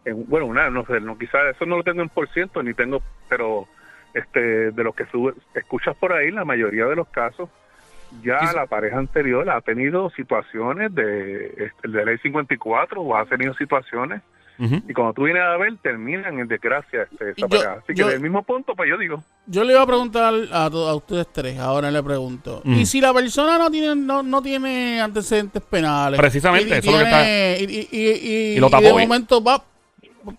[0.04, 2.72] en- bueno una no sé no quizás eso no lo tengo en por ciento ni
[2.72, 3.66] tengo pero
[4.14, 7.48] este de los que sube- escuchas por ahí la mayoría de los casos
[8.22, 13.54] ya la pareja anterior ha tenido situaciones de este, de ley 54 o ha tenido
[13.54, 14.20] situaciones.
[14.62, 17.72] Y cuando tú vienes a ver, terminan en desgracia este, esa Yo- pareja.
[17.82, 20.64] Así que yo- del mismo punto, pues yo digo, Yo le iba a preguntar a,
[20.66, 22.60] a ustedes tres, ahora le pregunto.
[22.64, 22.74] Mm.
[22.74, 26.20] ¿Y si la persona no tiene no, no tiene antecedentes penales?
[26.20, 29.64] Precisamente, y, eso es lo que tiene- y, y- y- lo tapó de momento va,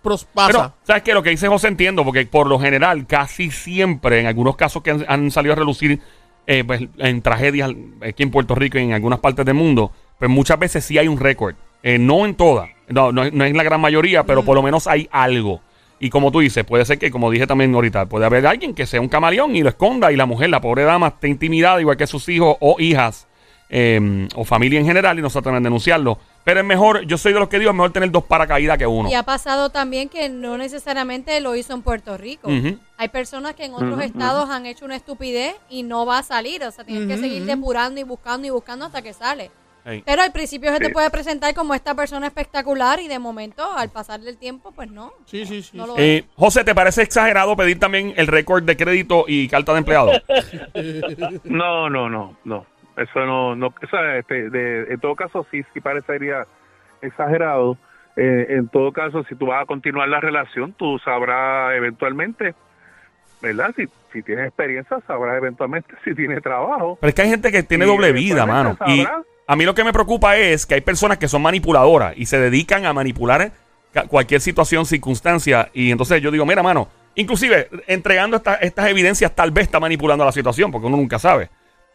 [0.04, 0.52] pros- pasa.
[0.52, 1.14] Pero, ¿sabes qué?
[1.16, 4.92] Lo que dice José entiendo, porque por lo general, casi siempre, en algunos casos que
[4.92, 6.00] han, han salido a relucir
[6.48, 10.30] eh, pues, en tragedias aquí en Puerto Rico y en algunas partes del mundo, pues
[10.30, 11.56] muchas veces sí hay un récord.
[11.84, 14.88] Eh, no en todas, no, no, no en la gran mayoría, pero por lo menos
[14.88, 15.62] hay algo.
[16.00, 18.88] Y como tú dices, puede ser que, como dije también ahorita, puede haber alguien que
[18.88, 21.96] sea un camaleón y lo esconda y la mujer, la pobre dama, esté intimidada igual
[21.96, 23.28] que sus hijos o hijas
[23.70, 26.18] eh, o familia en general y no se atreven a denunciarlo.
[26.44, 28.88] Pero es mejor, yo soy de los que digo, es mejor tener dos paracaídas que
[28.88, 29.10] uno.
[29.10, 32.50] Y ha pasado también que no necesariamente lo hizo en Puerto Rico.
[32.98, 36.64] Hay personas que en otros estados han hecho una estupidez y no va a salir.
[36.64, 39.52] O sea, tienes que seguir depurando y buscando y buscando hasta que sale.
[39.84, 43.90] Pero al principio se te puede presentar como esta persona espectacular y de momento, al
[43.90, 45.14] pasar del tiempo, pues no.
[45.26, 45.78] sí, sí, sí.
[45.78, 49.80] No Eh, José, ¿te parece exagerado pedir también el récord de crédito y carta de
[49.80, 50.12] empleado?
[51.44, 52.66] no, no, no, no.
[53.02, 56.46] Eso no, no, o sea, este, de, en todo caso sí, sí parecería
[57.02, 57.78] exagerado.
[58.18, 62.54] Eh, en todo caso, si tú vas a continuar la relación, tú sabrás eventualmente,
[63.42, 63.74] ¿verdad?
[63.76, 66.98] Si, si tienes experiencia, sabrás eventualmente si tienes trabajo.
[67.00, 68.78] Pero es que hay gente que tiene doble vida, mano.
[68.88, 69.08] Y
[69.48, 72.40] a mí lo que me preocupa es que hay personas que son manipuladoras y se
[72.40, 73.52] dedican a manipular
[74.10, 75.70] cualquier situación, circunstancia.
[75.74, 80.24] Y entonces yo digo, mira, mano, inclusive entregando esta- estas evidencias tal vez está manipulando
[80.24, 81.50] la situación, porque uno nunca sabe.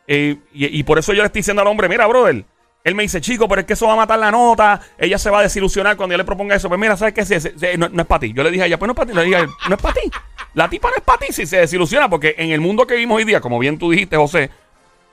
[0.08, 2.44] Eh, y, y por eso yo le estoy diciendo al hombre, mira, brother,
[2.84, 5.28] él me dice, chico, pero es que eso va a matar la nota, ella se
[5.28, 6.68] va a desilusionar cuando yo le proponga eso.
[6.68, 7.76] Pues mira, ¿sabes qué?
[7.76, 8.32] No, no es para ti.
[8.32, 9.16] Yo le dije a ella, pues no es para ti.
[9.16, 10.10] Le dije, no es para ti.
[10.54, 13.16] La tipa no es para ti si se desilusiona, porque en el mundo que vivimos
[13.16, 14.50] hoy día, como bien tú dijiste, José,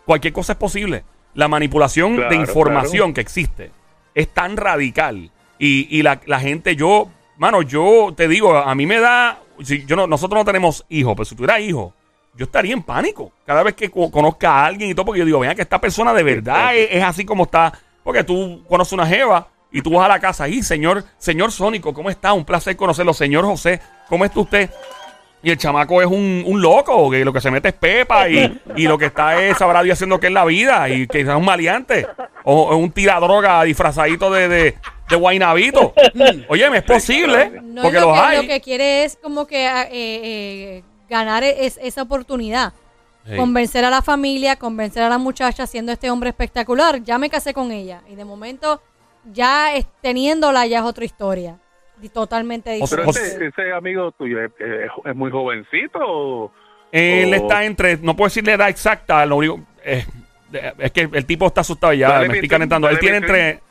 [0.06, 1.04] cualquier cosa es posible.
[1.34, 3.72] La manipulación Claro, de información que existe
[4.14, 5.32] es tan radical.
[5.58, 9.40] Y, y la, la gente, yo, mano, yo te digo, a mí me da.
[9.64, 11.92] Si yo no, nosotros no tenemos hijos, pero si tuviera hijos,
[12.36, 15.26] yo estaría en pánico cada vez que co- conozca a alguien y todo, porque yo
[15.26, 17.72] digo, vean que esta persona de verdad es, es así como está.
[18.04, 21.94] Porque tú conoces una jeva y tú vas a la casa y, señor, señor Sónico,
[21.94, 22.34] ¿cómo está?
[22.34, 23.14] Un placer conocerlo.
[23.14, 24.70] Señor José, ¿cómo está usted?
[25.42, 28.62] Y el chamaco es un, un loco, que lo que se mete es pepa y,
[28.78, 31.28] y lo que está es, sabrá Dios haciendo que es la vida y que es
[31.28, 32.08] un maleante
[32.46, 34.76] o, o un tiradroga disfrazadito de, de,
[35.10, 35.94] de guainabito.
[36.48, 38.38] Oye, me es posible, No porque es lo los que, hay.
[38.42, 42.74] lo que quiere es como que ah, eh, eh, ganar es, esa oportunidad.
[43.38, 47.02] Convencer a la familia, convencer a la muchacha siendo este hombre espectacular.
[47.04, 48.02] Ya me casé con ella.
[48.10, 48.82] Y de momento,
[49.32, 51.58] ya es- teniéndola, ya es otra historia.
[52.14, 53.36] Totalmente sea, Pero diferente.
[53.36, 54.52] ese, ese amigo tuyo es,
[55.16, 56.52] muy jovencito o...
[56.92, 60.06] Él o- está entre, no puedo decirle la edad exacta, lo único- eh,
[60.80, 62.90] es que el tipo está asustado ya, Dale, me estoy calentando.
[62.90, 63.62] Él tiene entre,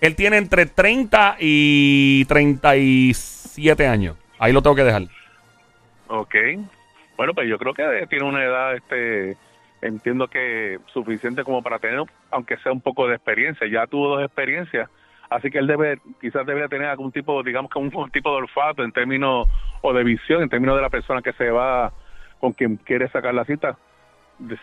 [0.00, 4.16] él tiene entre 30 y 37 años.
[4.38, 5.02] Ahí lo tengo que dejar.
[6.12, 6.34] Ok.
[7.16, 9.34] Bueno, pues yo creo que tiene una edad, este,
[9.80, 13.66] entiendo que suficiente como para tener, aunque sea un poco de experiencia.
[13.66, 14.90] Ya tuvo dos experiencias,
[15.30, 18.36] así que él debe, quizás debería tener algún tipo, digamos que un, un tipo de
[18.42, 19.48] olfato en términos,
[19.80, 21.92] o de visión, en términos de la persona que se va,
[22.40, 23.78] con quien quiere sacar la cita.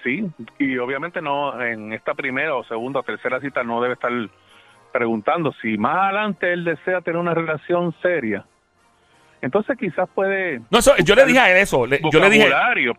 [0.03, 4.11] Sí, y obviamente no, en esta primera o segunda o tercera cita no debe estar
[4.93, 8.45] preguntando si más adelante él desea tener una relación seria.
[9.41, 11.85] Entonces quizás puede No, eso, yo le dije a él eso.
[11.87, 12.49] le- yo le dije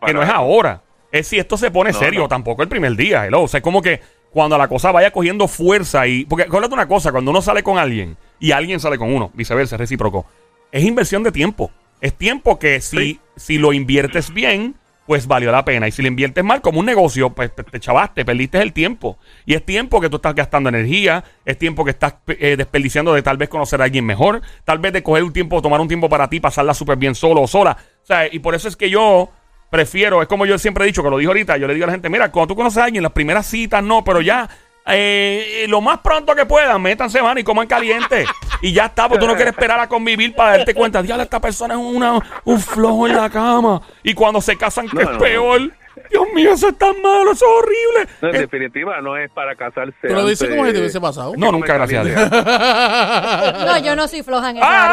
[0.05, 0.81] que no es ahora.
[1.11, 2.27] Es si esto se pone No, serio, no.
[2.27, 3.25] tampoco el primer día.
[3.25, 3.41] hello.
[3.43, 3.99] O sea, es como que
[4.31, 6.25] cuando la cosa vaya cogiendo fuerza y.
[6.25, 9.75] Porque acuérdate una cosa, cuando uno sale con alguien y alguien sale con uno, viceversa,
[9.77, 10.25] recíproco,
[10.71, 11.69] es inversión de tiempo.
[11.99, 13.19] Es tiempo que si, Sí.
[13.35, 15.87] si lo inviertes bien, pues valió la pena.
[15.87, 19.17] Y si lo inviertes mal, como un negocio, pues te, te chavaste, perdiste el tiempo.
[19.45, 23.21] Y es tiempo que tú estás gastando energía, es tiempo que estás eh, desperdiciando de
[23.21, 26.09] tal vez conocer a alguien mejor, tal vez de coger un tiempo, tomar un tiempo
[26.09, 27.77] para ti, pasarla súper bien solo o sola.
[28.03, 29.29] O sea, y por eso es que yo
[29.69, 31.87] prefiero, es como yo siempre he dicho, que lo digo ahorita, yo le digo a
[31.87, 34.49] la gente, mira, cuando tú conoces a alguien, las primeras citas no, pero ya,
[34.87, 38.25] eh, lo más pronto que puedan, métanse mano y coman caliente.
[38.61, 41.39] Y ya está, porque tú no quieres esperar a convivir para darte cuenta, diablo, esta
[41.39, 43.81] persona es una, un flojo en la cama.
[44.03, 45.19] Y cuando se casan, que No, es no, no.
[45.19, 45.61] peor.
[46.09, 48.07] Dios mío, eso es tan malo, eso es horrible.
[48.21, 49.93] No, en Eh, definitiva, no es para casarse.
[50.03, 51.33] Dices antes- como si te hubiese pasado.
[51.37, 52.29] no, nunca, gracias a Dios.
[53.65, 54.85] No, yo no soy floja en esa ¡Ah!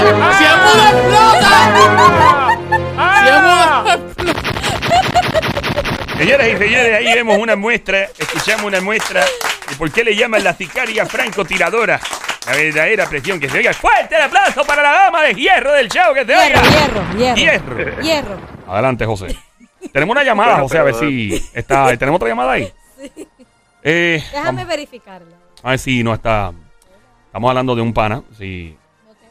[0.00, 0.32] área.
[0.38, 0.90] ¡Si es muda
[3.20, 3.93] ¡Si es muda
[6.18, 9.24] Señoras y señores, ahí vemos una muestra, escuchamos una muestra
[9.68, 12.00] de por qué le llaman la sicaria francotiradora.
[12.46, 13.72] La verdadera presión que se oiga.
[13.72, 16.62] ¡Fuerte el aplauso para la dama de hierro del show que se oiga!
[16.62, 17.76] Hierro, hierro, hierro.
[17.76, 18.02] Hierro.
[18.02, 18.36] Hierro.
[18.68, 19.36] Adelante, José.
[19.92, 21.96] Tenemos una llamada, José, a ver si está.
[21.96, 22.70] ¿Tenemos otra llamada ahí?
[23.82, 25.34] Eh, Déjame vamos verificarlo.
[25.62, 26.52] a ver si no está.
[27.26, 28.22] Estamos hablando de un pana.
[28.38, 28.76] Si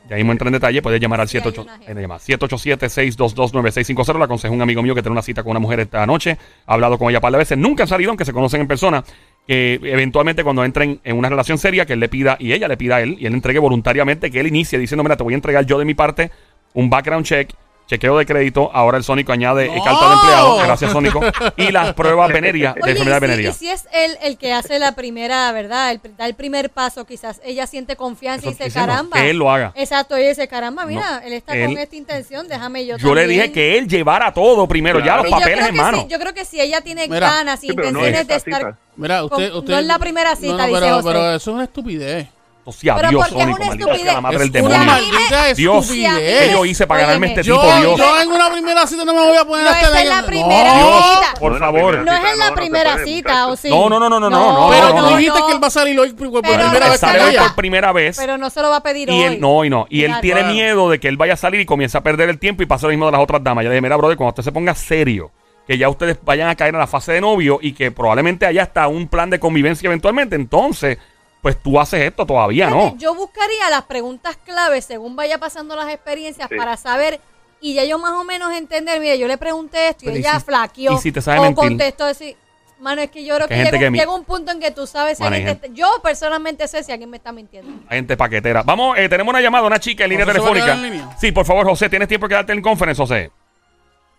[0.10, 1.92] ya mismo entra en detalle, puedes llamar al Sí, hay 78 una jefa.
[1.92, 4.18] eh, llama 787-622-9650.
[4.18, 6.38] Le aconsejé a un amigo mío que tiene una cita con una mujer esta noche.
[6.66, 7.58] Ha hablado con ella un par de veces.
[7.58, 9.04] Nunca han salido, aunque se conocen en persona.
[9.48, 12.78] Que eventualmente cuando entren en una relación seria, que él le pida y ella le
[12.78, 15.36] pida a él y él entregue voluntariamente que él inicie diciendo, mira, te voy a
[15.36, 16.32] entregar yo de mi parte
[16.74, 17.50] un background check,
[17.88, 18.70] chequeo de crédito.
[18.74, 19.84] Ahora el Sónico añade ¡No!
[19.84, 20.58] carta de empleado.
[20.58, 21.22] Gracias, Sónico.
[21.58, 23.50] Y las pruebas venerias de enfermedad si, venérea.
[23.50, 25.92] y si es él el que hace la primera, ¿verdad?
[25.92, 29.18] El, da el primer paso, quizás ella siente confianza Eso y dice, caramba.
[29.18, 29.74] que él lo haga.
[29.76, 33.14] Exacto, y dice, caramba, mira, No, él está él- con esta intención, déjame yo Yo
[33.14, 33.54] le dije también".
[33.54, 36.08] que él llevara todo primero, ya los Y papeles creo en que mano.
[36.08, 37.30] yo creo que si ella tiene Mira.
[37.32, 38.78] ganas y Sí, pero no intenciones es de esta estar...
[38.96, 39.74] Mira, usted, Con- usted.
[39.74, 41.08] no es la primera cita, No, no, dice pero, José.
[41.08, 42.28] pero eso es una estupidez.
[42.66, 44.22] O sea, Pero Dios, porque es una maldita sea la estupidez.
[44.22, 44.78] madre del demonio.
[44.78, 46.40] una maldita Dios, estupidez.
[46.48, 47.98] ¿qué yo hice para ganarme este Yo, tipo, Dios?
[48.00, 50.10] yo en una primera cita no me voy a poner No, a estar esa es
[50.10, 50.92] la primera No.
[51.02, 51.34] cita.
[51.40, 51.98] Por No, favor.
[52.06, 53.48] No es en la no, no primera cita.
[53.48, 53.70] ¿o sí?
[53.70, 55.18] No, no, no, no, no, no, Pero no, tú no.
[55.18, 57.32] dijiste que él va a salir hoy por por Pero primera no vez sale hoy
[57.32, 57.42] ella.
[57.44, 58.18] por primera vez.
[58.18, 59.22] Pero no se lo va a pedir Y hoy.
[59.24, 59.86] él, no, y no.
[59.90, 60.22] Y él Claro.
[60.22, 62.66] tiene miedo de que él vaya a salir y comience a perder el tiempo y
[62.66, 63.64] pase lo mismo de las otras damas.
[63.66, 65.32] Ya le dije, mira, brother, cuando usted se ponga serio,
[65.68, 68.64] que ya ustedes vayan a caer en la fase de novio y que probablemente haya
[68.64, 70.98] hasta un plan de convivencia eventualmente, entonces,
[71.44, 72.98] pues tú haces esto todavía, Fíjate, ¿no?
[72.98, 76.56] Yo buscaría las preguntas claves según vaya pasando las experiencias Sí.
[76.56, 77.20] para saber
[77.62, 80.20] y ya yo más o menos entender, mire, yo le pregunté esto y Pero y
[80.22, 81.64] ella si- flaqueó y si te sabe o mentir.
[81.68, 82.36] contestó decir,
[82.80, 84.88] mano, es que yo creo Que llega, que mi- llega un punto en que tú
[84.88, 87.72] sabes si alguien te yo personalmente sé si alguien me está mintiendo.
[87.90, 88.64] Hay gente paquetera.
[88.64, 90.74] Vamos, eh, tenemos una llamada, una chica en línea ¿José se va a telefónica.
[90.88, 91.18] en línea?
[91.20, 93.32] Sí, por favor, José, ¿tienes tiempo que darte en conference, José?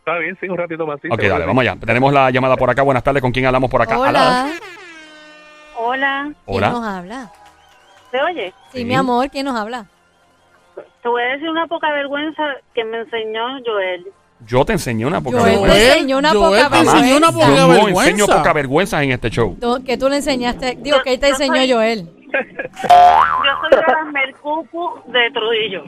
[0.01, 1.01] Está bien, sí, un ratito más.
[1.01, 1.77] sí, ok, dale, vamos allá.
[1.85, 2.83] Tenemos la llamada por acá.
[2.83, 3.99] Buenas tardes, ¿con quién hablamos por acá?
[3.99, 4.09] Hola.
[4.11, 4.53] Alada.
[5.87, 7.33] Hola, ¿Quién nos habla?
[8.11, 8.53] ¿te oye?
[8.73, 8.85] Sí, Sí.
[8.85, 9.87] mi amor, ¿quién nos habla?
[11.03, 12.43] Te voy a decir una poca vergüenza
[12.75, 14.07] que me enseñó Joel.
[14.47, 15.93] Yo te enseñé una poca Joel te vergüenza.
[15.95, 17.33] enseñó una Joel poca te enseñó una vergüenza.
[17.33, 18.11] poca Yo no vergüenza.
[18.11, 19.57] enseño poca vergüenza en este show.
[19.85, 22.09] Que tú le enseñaste, digo, que él te enseñó Joel.
[22.35, 25.85] Yo soy de las Mercucu de Trujillo.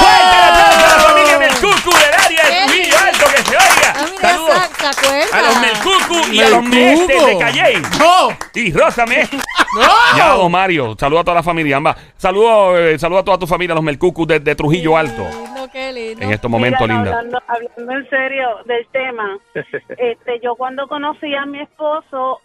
[0.00, 2.96] ¡Fuerte el aplauso a la familia Melcucu del área de ¡Qué Trujillo!
[3.04, 3.94] Alto que se oiga!
[3.94, 5.38] Ah, Saludos ¿se- ¿se acuerda?
[5.38, 6.62] a los Melcucu y a los.
[6.64, 7.82] Mestes de Calle.
[7.98, 8.36] ¡No!
[8.54, 9.28] Y Rósame.
[9.76, 10.16] ¡No!
[10.16, 10.94] Ya, don Mario.
[10.98, 11.76] Saludos a toda la familia.
[11.76, 11.96] Ambas.
[12.16, 15.22] Saludos eh, saludo a toda tu familia, los Melcucu de, de Trujillo Alto.
[15.24, 16.22] Qué lindo, qué lindo.
[16.24, 17.10] En estos momentos, Mira, linda.
[17.18, 19.38] Hablando, hablando en serio del tema,
[19.98, 22.40] este, yo cuando conocí a mi esposo,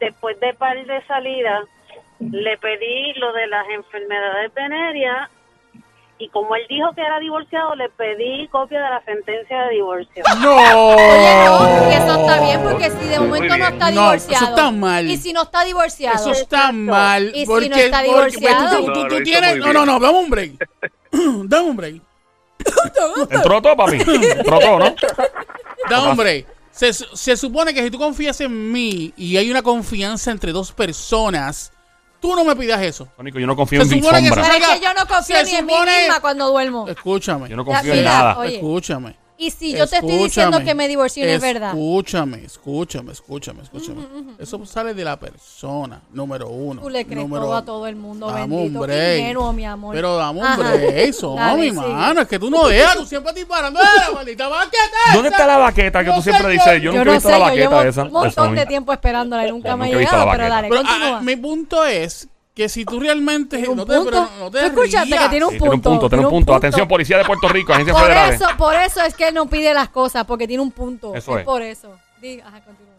[0.00, 1.64] después de par de salidas,
[2.20, 5.30] le pedí lo de las enfermedades venéreas
[6.20, 10.24] y como él dijo que era divorciado, le pedí copia de la sentencia de divorcio.
[10.40, 10.56] ¡No!
[10.56, 14.44] Oye, no, eso está bien porque si de momento no está No, divorciado.
[14.44, 15.06] eso está mal.
[15.08, 16.16] Y si no está divorciado.
[16.16, 17.30] Eso está mal.
[17.34, 18.78] ¿Y si porque, no está porque, pues, divorciado?
[18.78, 19.56] tú, tú- No, tienes.
[19.58, 20.52] No, no, no, dame un break.
[21.44, 22.02] dame un break.
[23.30, 23.96] Entró todo, papi.
[24.00, 24.94] Entró todo, ¿no?
[25.88, 26.46] Dame un break.
[26.78, 30.70] Se, se supone que si tú confías en mí y hay una confianza entre dos
[30.70, 31.72] personas,
[32.20, 33.08] tú no me pidas eso.
[33.16, 34.44] Sónico, yo no confío Se en mi supone que sombra.
[34.52, 36.86] Pero es que yo no confío ni en mí misma cuando duermo.
[36.88, 37.48] Escúchame.
[37.48, 38.38] Yo no Ya, confío en nada.
[38.38, 38.54] oye.
[38.54, 39.16] Escúchame.
[39.40, 40.64] Y si yo te estoy diciendo Escúchame.
[40.64, 41.68] que me divorcié, no es verdad.
[41.68, 44.00] Escúchame, escúchame, escúchame, escúchame.
[44.36, 46.82] Eso sale de la persona, número uno.
[46.82, 48.80] Tú le crees número todo a todo el mundo, Dame un bendito.
[48.80, 49.20] Break.
[49.20, 49.94] ingenuo, mi amor.
[49.94, 52.22] Pero dame un break, eso, mi mano.
[52.22, 53.80] Es que tú no dejas, tú siempre estás disparando.
[53.80, 55.14] ¡Eh, la maldita baqueta!
[55.14, 56.82] ¿Dónde está la baqueta que No tú siempre dices?
[56.82, 58.02] Yo Yo nunca he no visto sé, la yo baqueta llevo esa.
[58.02, 61.18] un montón de tiempo esperándola y nunca Yo me ha he llegado, pero dale, continúa.
[61.18, 62.26] ah, mi punto es
[62.58, 64.10] que si tú realmente ¿Tiene un no te, punto?
[64.10, 65.22] pero no te ¿Tú escuchaste rías.
[65.22, 66.46] que tiene un Sí, tiene un punto, punto, tiene un tiene un punto.
[66.52, 66.54] punto.
[66.56, 69.90] Atención, Policía de Puerto Rico, Por eso, por eso es que él no pide las
[69.90, 71.14] cosas, porque tiene un punto.
[71.14, 71.44] Eso es es.
[71.44, 71.96] por eso.
[72.20, 72.94] Diga, ajá, continúa.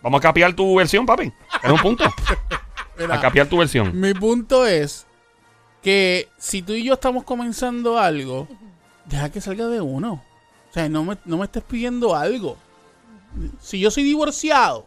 [0.00, 1.32] Vamos a capear tu versión, papi.
[1.60, 2.04] Es un punto.
[2.96, 3.98] Mira, A capear tu versión.
[3.98, 5.04] Mi punto es
[5.82, 8.46] que si tú y yo estamos comenzando algo,
[9.06, 10.22] deja que salga de uno.
[10.70, 12.56] O sea, no me, no me estés pidiendo algo.
[13.60, 14.86] Si yo soy divorciado,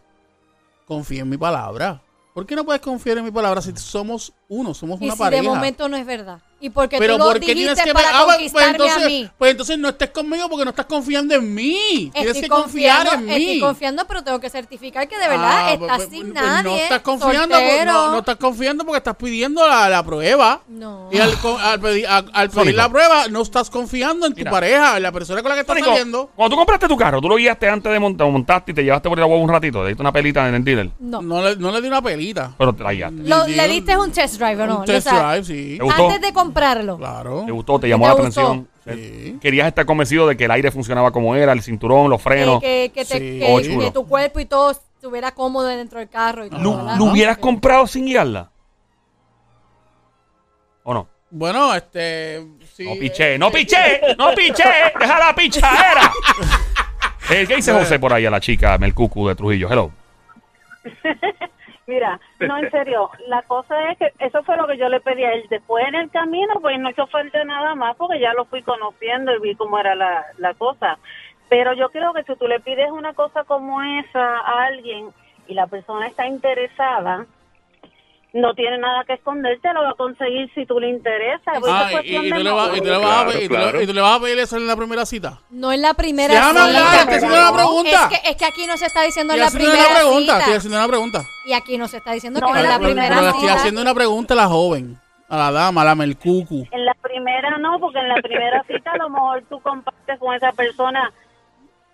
[0.86, 2.00] confía en mi palabra.
[2.34, 5.18] ¿Por qué no puedes confiar en mi palabra si somos uno, somos Y una si
[5.18, 5.42] pareja?
[5.42, 6.40] de momento no es verdad.
[6.62, 9.02] Y porque Pero tú lo ¿por qué tienes dijiste que para Ah, pues, conquistarme entonces,
[9.04, 9.28] a mí.
[9.36, 12.10] Pues entonces no estés conmigo porque no estás confiando en mí.
[12.14, 13.32] Tienes Estoy que confiar en mí.
[13.34, 16.62] estoy confiando, pero tengo que certificar que de verdad Ah, estás pues, sin pues, nadie.
[16.70, 20.60] No estás confiando, no, no estás confiando porque estás pidiendo la, la prueba.
[20.68, 21.08] No.
[21.10, 22.76] Y al, al pedir, al- al pedir Sónico.
[22.76, 24.50] la prueba, no estás confiando en tu Mira.
[24.52, 26.30] pareja, en la persona con la que estás Sónico, saliendo.
[26.36, 29.08] cuando tú compraste tu carro, tú lo guiaste antes de montar, montaste y te llevaste
[29.08, 31.20] por el agua un ratito, le diste una pelita en el dealer, No.
[31.22, 32.52] No le, no le di una pelita.
[32.56, 33.22] pero te la guiaste.
[33.24, 34.78] Lo- ¿Le di- diste un test drive o no?
[34.80, 35.78] Un test drive, sí.
[35.80, 36.98] Antes de comprarlo.
[36.98, 37.42] Claro.
[37.46, 37.78] ¿Te gustó?
[37.78, 38.40] ¿Te llamó ¿Te la gustó?
[38.40, 38.68] atención?
[38.84, 39.38] Sí.
[39.40, 42.60] Querías estar convencido de que el aire funcionaba como era, el cinturón, los frenos.
[42.60, 43.38] que, que te- Sí.
[43.38, 46.46] que- Oh, que tu cuerpo y todo estuviera cómodo dentro del carro.
[46.46, 47.40] Y todo, ¿Lo, hubieras Sí.
[47.42, 48.50] comprado sin guiarla?
[50.84, 51.08] ¿O no?
[51.30, 52.44] Bueno, este.
[52.74, 54.64] sí, No eh, piché, no piché, no piché,
[55.00, 56.12] deja la pichadera.
[57.30, 59.70] Eh, ¿Qué dice José por ahí a la chica Melcucu de Trujillo?
[59.70, 59.90] Hello.
[61.86, 65.24] Mira, no, en serio, la cosa es que eso fue lo que yo le pedí
[65.24, 65.44] a él.
[65.50, 69.34] Después en el camino, pues no hizo falta nada más porque ya lo fui conociendo
[69.34, 70.98] y vi cómo era la, la cosa.
[71.48, 75.10] Pero yo creo que si tú le pides una cosa como esa a alguien
[75.48, 77.26] y la persona está interesada,
[78.34, 81.52] no tiene nada que esconder, te lo va a conseguir si tú le interesa.
[81.68, 85.40] Ah, y, y tú le vas, a pedir- eso en la primera cita.
[85.50, 86.64] No en la primera cita.
[86.64, 87.90] hablar, estoy haciendo una pregunta.
[88.10, 90.38] Es que, es que aquí no se está diciendo en la primera una pregunta, cita.
[90.38, 91.22] estoy haciendo una pregunta.
[91.46, 93.20] Y aquí no se está diciendo No, que no es pero- la pero- primera pero
[93.26, 93.44] le cita.
[93.46, 96.66] estoy haciendo una pregunta a la joven, a la dama, a la melcucu.
[96.70, 100.34] En la primera no, porque en la primera cita a lo mejor tú compartes con
[100.34, 101.12] esa persona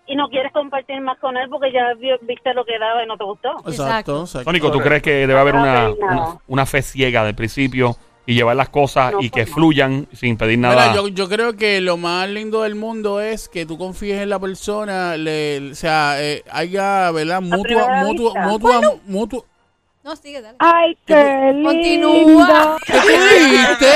[0.09, 3.07] y no quieres compartir más con él porque ya vi- viste lo que daba y
[3.07, 3.49] no te gustó.
[3.67, 4.43] Exacto, exacto.
[4.43, 7.95] Sónico, ¿tú crees que debe haber una, una, una fe ciega del principio
[8.25, 9.55] y llevar las cosas No, y que pues no.
[9.55, 10.75] fluyan sin pedir nada?
[10.75, 14.29] Mira, yo, yo creo que lo más lindo del mundo es que tú confíes en
[14.29, 17.41] la persona, le, o sea, eh, haya, ¿verdad?
[17.41, 19.43] Mutua, mutua, mutua, mutua.
[20.01, 20.55] No, sigue, dale.
[20.59, 22.77] Ay, qué Continúa.
[22.87, 23.87] ¿Qué tú dijiste?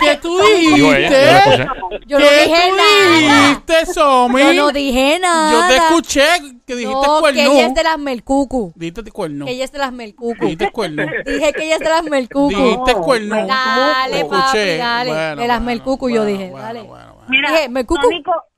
[0.00, 1.66] ¿Qué tú dijiste?
[2.06, 3.48] Yo no ¿Qué dije tú nada.
[3.48, 4.40] dijiste, Somi?
[4.40, 5.52] Yo no dije nada.
[5.52, 6.26] Yo te escuché
[6.66, 7.40] que dijiste no, que cuerno.
[7.40, 8.72] ella es de las melcucu.
[8.76, 9.44] Dijiste cuerno.
[9.44, 10.44] Que ella es de las melcucu.
[10.44, 11.02] Dijiste cuerno.
[11.26, 12.48] Dije que ella es de las melcucu.
[12.48, 13.46] Dijiste cuerno.
[13.46, 14.76] Dale, papi, escuché.
[14.78, 15.10] dale.
[15.10, 16.82] Bueno, de las bueno, melcucu yo dije, bueno, dale.
[16.82, 17.28] bueno, bueno.
[17.28, 17.84] Mira, Dije, me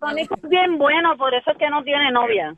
[0.01, 2.55] Tónico es bien bueno, por eso es que no tiene novia.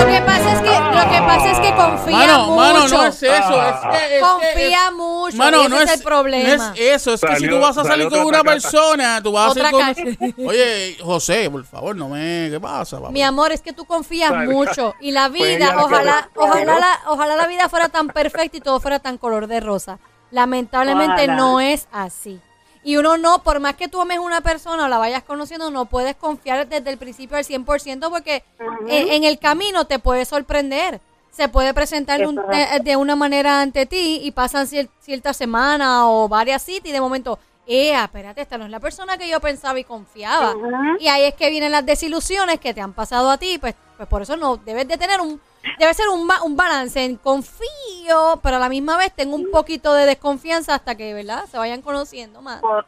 [0.00, 2.56] Lo que pasa es que, lo que pasa es que confía Mano, mucho.
[2.56, 3.62] mano, no es eso.
[3.62, 5.36] Es que, es que- confía mucho.
[5.36, 6.48] Mano, y ese no es, el problema.
[6.68, 9.22] no es eso, es que si Salió- tú vas a salir salió con una persona,
[9.22, 10.34] tú vas a Otra salir calle.
[10.34, 10.46] con...
[10.48, 12.48] Oye, José, por favor, no me...
[12.50, 13.12] ¿Qué pasa, papi?
[13.12, 14.46] Mi amor, es que tú confías Sale.
[14.48, 16.50] mucho y la Pues vida, la que ojalá, descubrió.
[16.50, 19.98] ojalá la, ojalá la vida fuera tan perfecta y todo fuera tan color de rosa.
[20.30, 21.36] Lamentablemente Ojalá.
[21.36, 22.40] no es así.
[22.84, 25.84] Y uno no, por más que tú ames una persona o la vayas conociendo, no
[25.86, 28.42] puedes confiar desde el principio al 100% porque
[28.88, 31.00] en, en el camino te puede sorprender.
[31.30, 35.36] Se puede presentar un- Eso de- de una manera ante ti y pasan cier- ciertas
[35.36, 39.28] semanas o varias citas y de momento, ¡eh, espérate, esta no es la persona que
[39.28, 40.52] yo pensaba y confiaba!
[41.00, 44.08] Y ahí es que vienen las desilusiones que te han pasado a ti, pues, pues
[44.08, 45.40] por eso no, debes de tener un,
[45.78, 49.50] debe ser un, ba- un balance en confío, pero a la misma vez tengo un
[49.50, 51.44] poquito de desconfianza hasta que, ¿verdad?
[51.46, 52.60] Se vayan conociendo más.
[52.60, 52.86] Cor-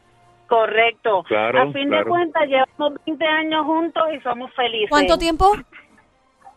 [0.48, 1.22] correcto.
[1.26, 2.04] Claro, a fin claro.
[2.04, 4.90] de cuentas, llevamos 20 años juntos y somos felices.
[4.90, 5.52] ¿Cuánto tiempo?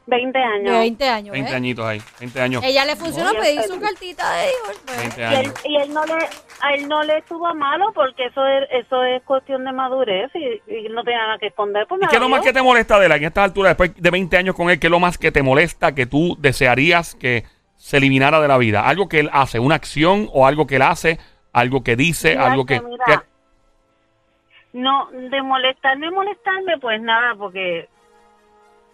[0.08, 0.72] 20 años.
[0.80, 1.56] 20 años, 20 ¿eh?
[1.56, 2.64] añitos ahí, 20 años.
[2.64, 4.82] Ella le funcionó Oye, pedir pero- su cartita de divorcio.
[4.86, 4.98] pues.
[5.00, 5.54] 20 Y él, años.
[5.66, 6.14] y él no le
[6.60, 10.40] a él no le estuvo malo porque eso es eso es cuestión de madurez y,
[10.74, 12.62] y él no tenía nada que esconder pues ¿Y qué es lo más que te
[12.64, 14.80] molesta de él en esta altura, después de 20 años con él?
[14.80, 17.44] ¿Qué es lo más que te molesta que tú desearías que
[17.76, 18.88] se eliminara de la vida?
[18.88, 21.20] ¿Algo que él hace, una acción o algo que él hace,
[21.54, 22.80] algo que dice, Mira, algo que...
[22.82, 23.18] mira, que-
[24.74, 27.88] no de molestarme molestarme pues nada porque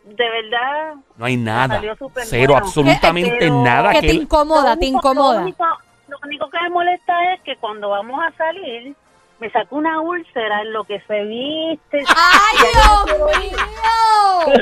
[0.05, 1.79] de verdad no hay nada,
[2.25, 2.65] cero, bueno.
[2.65, 4.21] absolutamente Pero- nada Que que te él...
[4.23, 5.35] incomoda, Lo te único- incomoda.
[5.35, 5.65] Lo único,
[6.09, 8.95] lo único que me molesta es que cuando vamos a salir
[9.43, 12.01] me saca una úlcera en lo que se viste.
[12.15, 14.53] ¡Ay, Dios mío!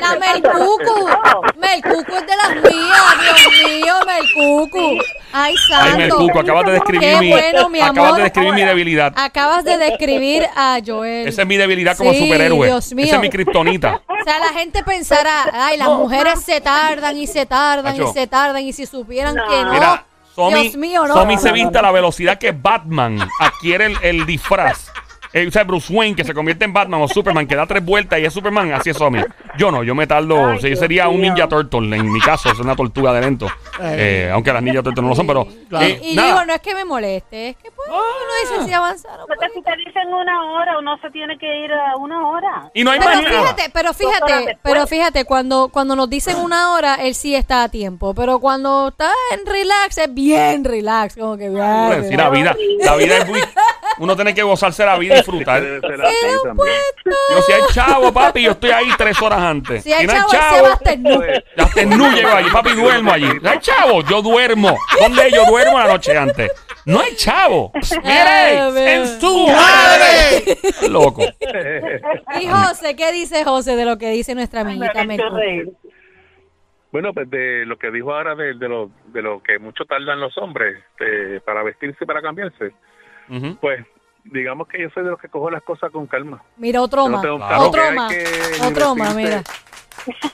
[0.00, 1.08] La Melcucu.
[1.56, 4.98] Melcucu es de las mías, Dios mío, Melcucu.
[5.32, 5.90] Ay, santo.
[5.90, 7.30] Ay, Melcuco, acabas de describir Qué mi...
[7.30, 8.16] bueno, mi acabas amor.
[8.18, 9.12] de describir mi debilidad.
[9.16, 11.28] Acabas de describir a Joel.
[11.28, 12.66] Esa es mi debilidad como Sí, superhéroe.
[12.66, 13.06] Dios mío.
[13.06, 14.02] Esa es mi kriptonita.
[14.06, 18.26] O sea, la gente pensará, ay, las mujeres se tardan y se tardan y se
[18.26, 19.72] tardan y si supieran que no.
[19.72, 20.04] Mira,
[20.36, 21.14] Somi, Dios mío, no.
[21.14, 24.92] Somi se viste a la velocidad que Batman adquiere el, el disfraz.
[25.36, 27.84] Eh, o sea, Bruce Wayne que se convierte en Batman o Superman que da tres
[27.84, 29.20] vueltas y es Superman, así es Somi.
[29.58, 31.34] Yo no, yo me tardo, Ay, sí, yo Dios sería un mío.
[31.34, 33.46] Ninja Turtle, en mi caso, es una tortuga de lento.
[33.82, 35.46] Eh, aunque las Ninja Turtles no lo son, pero...
[35.68, 35.84] Claro.
[35.84, 36.28] eh, Y nada.
[36.28, 39.26] digo, no es que me moleste, es que pues, uno dice si avanzaron.
[39.26, 42.70] Porque si te dicen una hora, uno se tiene que ir a una hora.
[42.72, 46.94] Y no hay Pero fíjate, pero fíjate, pero fíjate, cuando, cuando nos dicen una hora,
[46.94, 48.14] él sí está a tiempo.
[48.14, 51.86] Pero cuando está en relax, es bien relax, como que bien.
[51.88, 53.40] Pues, sí, la vida, la vida es muy...
[53.98, 55.62] Uno tiene que gozarse la vida y disfrutar.
[55.62, 59.82] Yo si hay chavo, papi, yo estoy ahí tres horas antes.
[59.82, 62.10] Si hay no chavo, hasta el nu.
[62.10, 63.28] Llego allí, papi, duermo allí.
[63.40, 64.76] No hay chavo, yo duermo.
[65.00, 66.50] ¿Dónde yo duermo la noche antes?
[66.84, 67.72] No hay chavo.
[68.04, 70.58] Mire, Dios en su madre.
[70.88, 71.22] Loco.
[72.40, 75.72] Y José, ¿qué dice José de lo que dice nuestra amiguita Mercurio?
[76.92, 80.20] Bueno, pues de lo que dijo ahora de, de lo, de lo que mucho tardan
[80.20, 82.72] los hombres eh, para vestirse y para cambiarse,
[83.60, 83.84] Pues
[84.24, 86.42] digamos que yo soy de los que cojo las cosas con calma.
[86.56, 87.22] Mira, otro no más.
[87.22, 87.62] Claro.
[87.62, 88.14] Otro más.
[88.62, 89.42] Otro más, mira.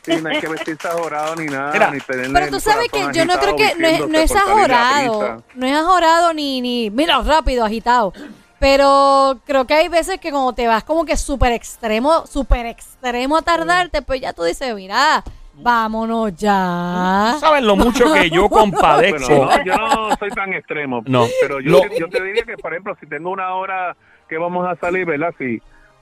[0.03, 3.09] Sí, no hay que vestirse ajorado ni nada, Mira, ni tenerle Pero tú sabes que
[3.13, 7.23] yo no creo que no es, no es ajorado, no es ajorado ni, ni, mira,
[7.23, 8.13] rápido, agitado.
[8.59, 13.37] Pero creo que hay veces que como te vas como que súper extremo, súper extremo
[13.37, 15.25] a tardarte, pues ya tú dices, mira,
[15.55, 17.35] Vámonos ya.
[17.39, 19.27] ¿Sabes lo mucho que yo compadezco?
[19.37, 21.03] Bueno, no, yo no soy tan extremo.
[21.07, 21.27] No.
[21.41, 23.97] Pero yo, yo te diría que, por ejemplo, si tengo una hora
[24.29, 25.35] que vamos a salir, ¿verdad?
[25.39, 25.59] Si,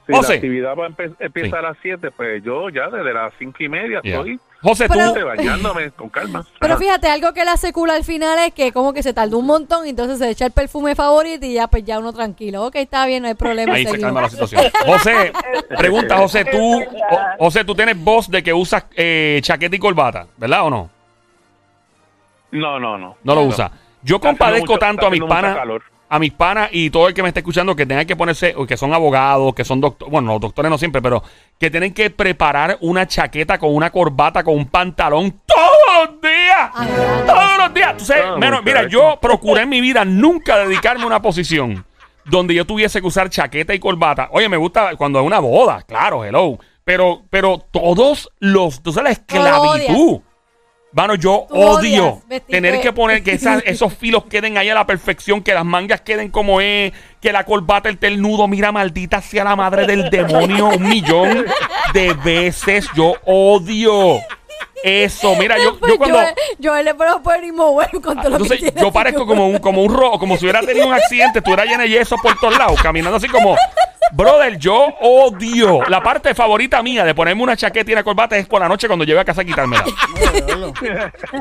[0.07, 0.29] si José.
[0.29, 1.57] la actividad va a empe- empieza Sí.
[1.57, 4.17] a las 7, pues yo ya desde las 5 y media Yeah.
[4.19, 6.45] estoy José, tú, Pero- este, bañándome con calma.
[6.59, 6.83] Pero Ajá.
[6.83, 9.47] fíjate, algo que le hace cool al final es que como que se tardó un
[9.47, 12.67] montón, entonces se echa el perfume favorito y ya pues ya uno tranquilo.
[12.67, 13.73] Ok, está bien, no hay problema.
[13.75, 14.63] ahí se calma la situación.
[14.85, 15.33] José,
[15.79, 16.83] pregunta, José, tú,
[17.39, 20.91] José, tú tienes voz de que usas eh, chaqueta y corbata, ¿verdad o no?
[22.53, 23.17] No, no, no.
[23.23, 23.71] No lo usa.
[24.03, 25.57] Yo compadezco mucho- tanto a mis panas.
[26.13, 28.67] A mis panas y todo el que me esté escuchando que tengan que ponerse, o
[28.67, 31.23] que son abogados, que son doctores, bueno, los doctores no siempre, pero
[31.59, 36.71] que tienen que preparar una chaqueta con una corbata, con un pantalón todos los días.
[36.75, 37.27] Ay, ay.
[37.27, 37.97] Todos los días.
[37.97, 41.85] Tú sabes, Ah, menos- mira, yo procuré en mi vida nunca dedicarme a una posición
[42.25, 44.29] donde yo tuviese que usar chaqueta y corbata.
[44.33, 46.59] Oye, me gusta cuando es una boda, claro, hello.
[46.85, 50.21] Pero, pero todos los, tú sabes, la esclavitud.
[50.93, 54.69] Mano, yo Tú odio odias vestirte- tener que poner que esas- esos filos queden ahí
[54.69, 58.49] a la perfección, que las mangas queden como es, que la corbata, el tel nudo,
[58.49, 61.45] mira, maldita sea la madre del demonio, un millón
[61.95, 62.89] de veces.
[62.97, 64.19] Yo odio
[64.83, 65.37] eso.
[65.37, 66.19] Mira, yo, Pues yo cuando.
[66.19, 69.27] Joel, Joel le puedo poner y mover con todo lo que Entonces tiene yo parezco
[69.27, 72.17] como un, como un rojo, como si hubiera tenido un accidente, estuviera lleno de yeso
[72.23, 73.55] por todos lados, caminando así como,
[74.13, 75.83] brother, yo odio.
[75.89, 78.87] La parte favorita mía de ponerme una chaqueta y una corbata es por la noche
[78.87, 79.85] cuando llegue a casa a quitármela.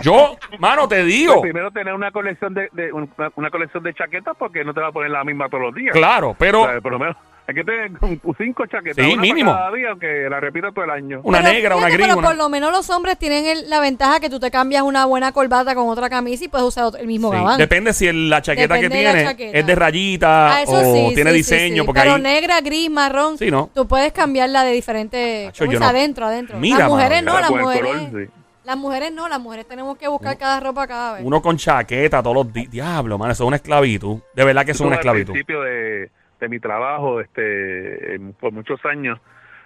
[0.02, 3.94] Yo, mano, te digo, Pues primero tener una colección de, de- una, una colección de
[3.94, 5.94] chaquetas porque no te va a poner la misma todos los días.
[5.94, 7.16] claro, pero O sea, por lo menos
[7.50, 7.92] hay que tener
[8.38, 9.04] cinco chaquetas.
[9.04, 9.52] Sí, una mínimo.
[9.52, 11.22] para cada día, aunque la repita todo el año.
[11.24, 12.28] una Pero negra, una gris, Pero una...
[12.28, 15.32] por lo menos los hombres tienen el- la ventaja que tú te cambias una buena
[15.32, 17.58] corbata con otra camisa y puedes usar otro- el mismo Sí, gabán.
[17.58, 19.58] Depende si el- la chaqueta Depende que tiene chaqueta.
[19.58, 20.80] es de rayita Ah, o
[21.10, 21.86] sí, tiene sí, diseño, sí, sí.
[21.86, 22.22] porque Pero ahí...
[22.22, 23.38] negra, gris, marrón.
[23.38, 23.70] Sí, ¿no?
[23.74, 25.52] Tú puedes cambiarla de diferente.
[25.58, 25.82] ¿cómo yo es?
[25.82, 26.60] no- Adentro, adentro.
[26.60, 27.92] Mira, las mujeres mano, no, las mujeres.
[27.92, 28.32] color, sí.
[28.66, 31.24] Las mujeres no, las mujeres tenemos que buscar cada ropa cada vez.
[31.26, 32.70] Uno con chaqueta todos los días.
[32.70, 34.20] Diablo, man, eso es una esclavitud.
[34.36, 35.34] De verdad que eso es una Al esclavitud.
[35.34, 39.20] principio de, de mi trabajo, este, por muchos años,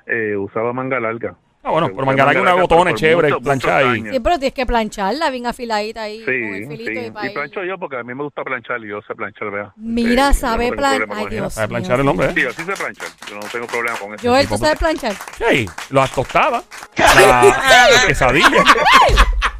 [0.05, 1.35] eh, usaba manga larga.
[1.65, 4.09] Ah, bueno, pero manga larga, una botona por chévere, muchos, muchos y-.
[4.11, 6.19] Sí, pero tienes que plancharla bien afiladita ahí.
[6.19, 7.27] Sí, con el filito sí.
[7.27, 9.71] y, plancho yo porque a mí me gusta planchar y yo sé planchar, vea.
[9.77, 11.41] Mira, Sí, sabe yo no tengo plan- problema Ay, con eso.
[11.41, 11.53] Dios.
[11.53, 12.31] Sabe planchar el hombre, ¿eh?
[12.35, 13.07] Sí, yo sí sé planchar.
[13.29, 14.27] Yo no tengo problema con eso.
[14.27, 15.13] Joel, ¿tú sabes planchar?
[15.13, 16.65] Sí, las tostadas,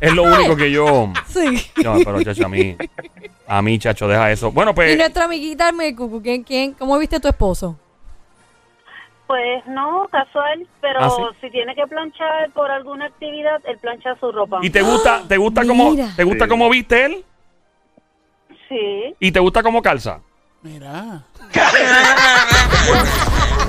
[0.01, 1.13] es lo único que yo.
[1.27, 1.71] Sí.
[1.81, 2.75] No, pero chacho, a mí.
[3.47, 4.51] A mí, chacho, deja eso.
[4.51, 4.97] Bueno, Y pues.
[4.97, 7.77] nuestra amiguita, me- ¿quién, quién, ¿cómo viste tu esposo?
[9.27, 11.21] Pues no, casual, pero ¿Ah, sí?
[11.41, 14.59] si tiene que planchar por alguna actividad, él plancha su ropa.
[14.61, 16.49] ¿Y te gusta, te gusta cómo, te gusta Sí.
[16.49, 17.25] cómo viste él?
[18.69, 19.15] Sí.
[19.19, 20.19] ¿Y te gusta cómo calza?
[20.61, 21.23] Mira.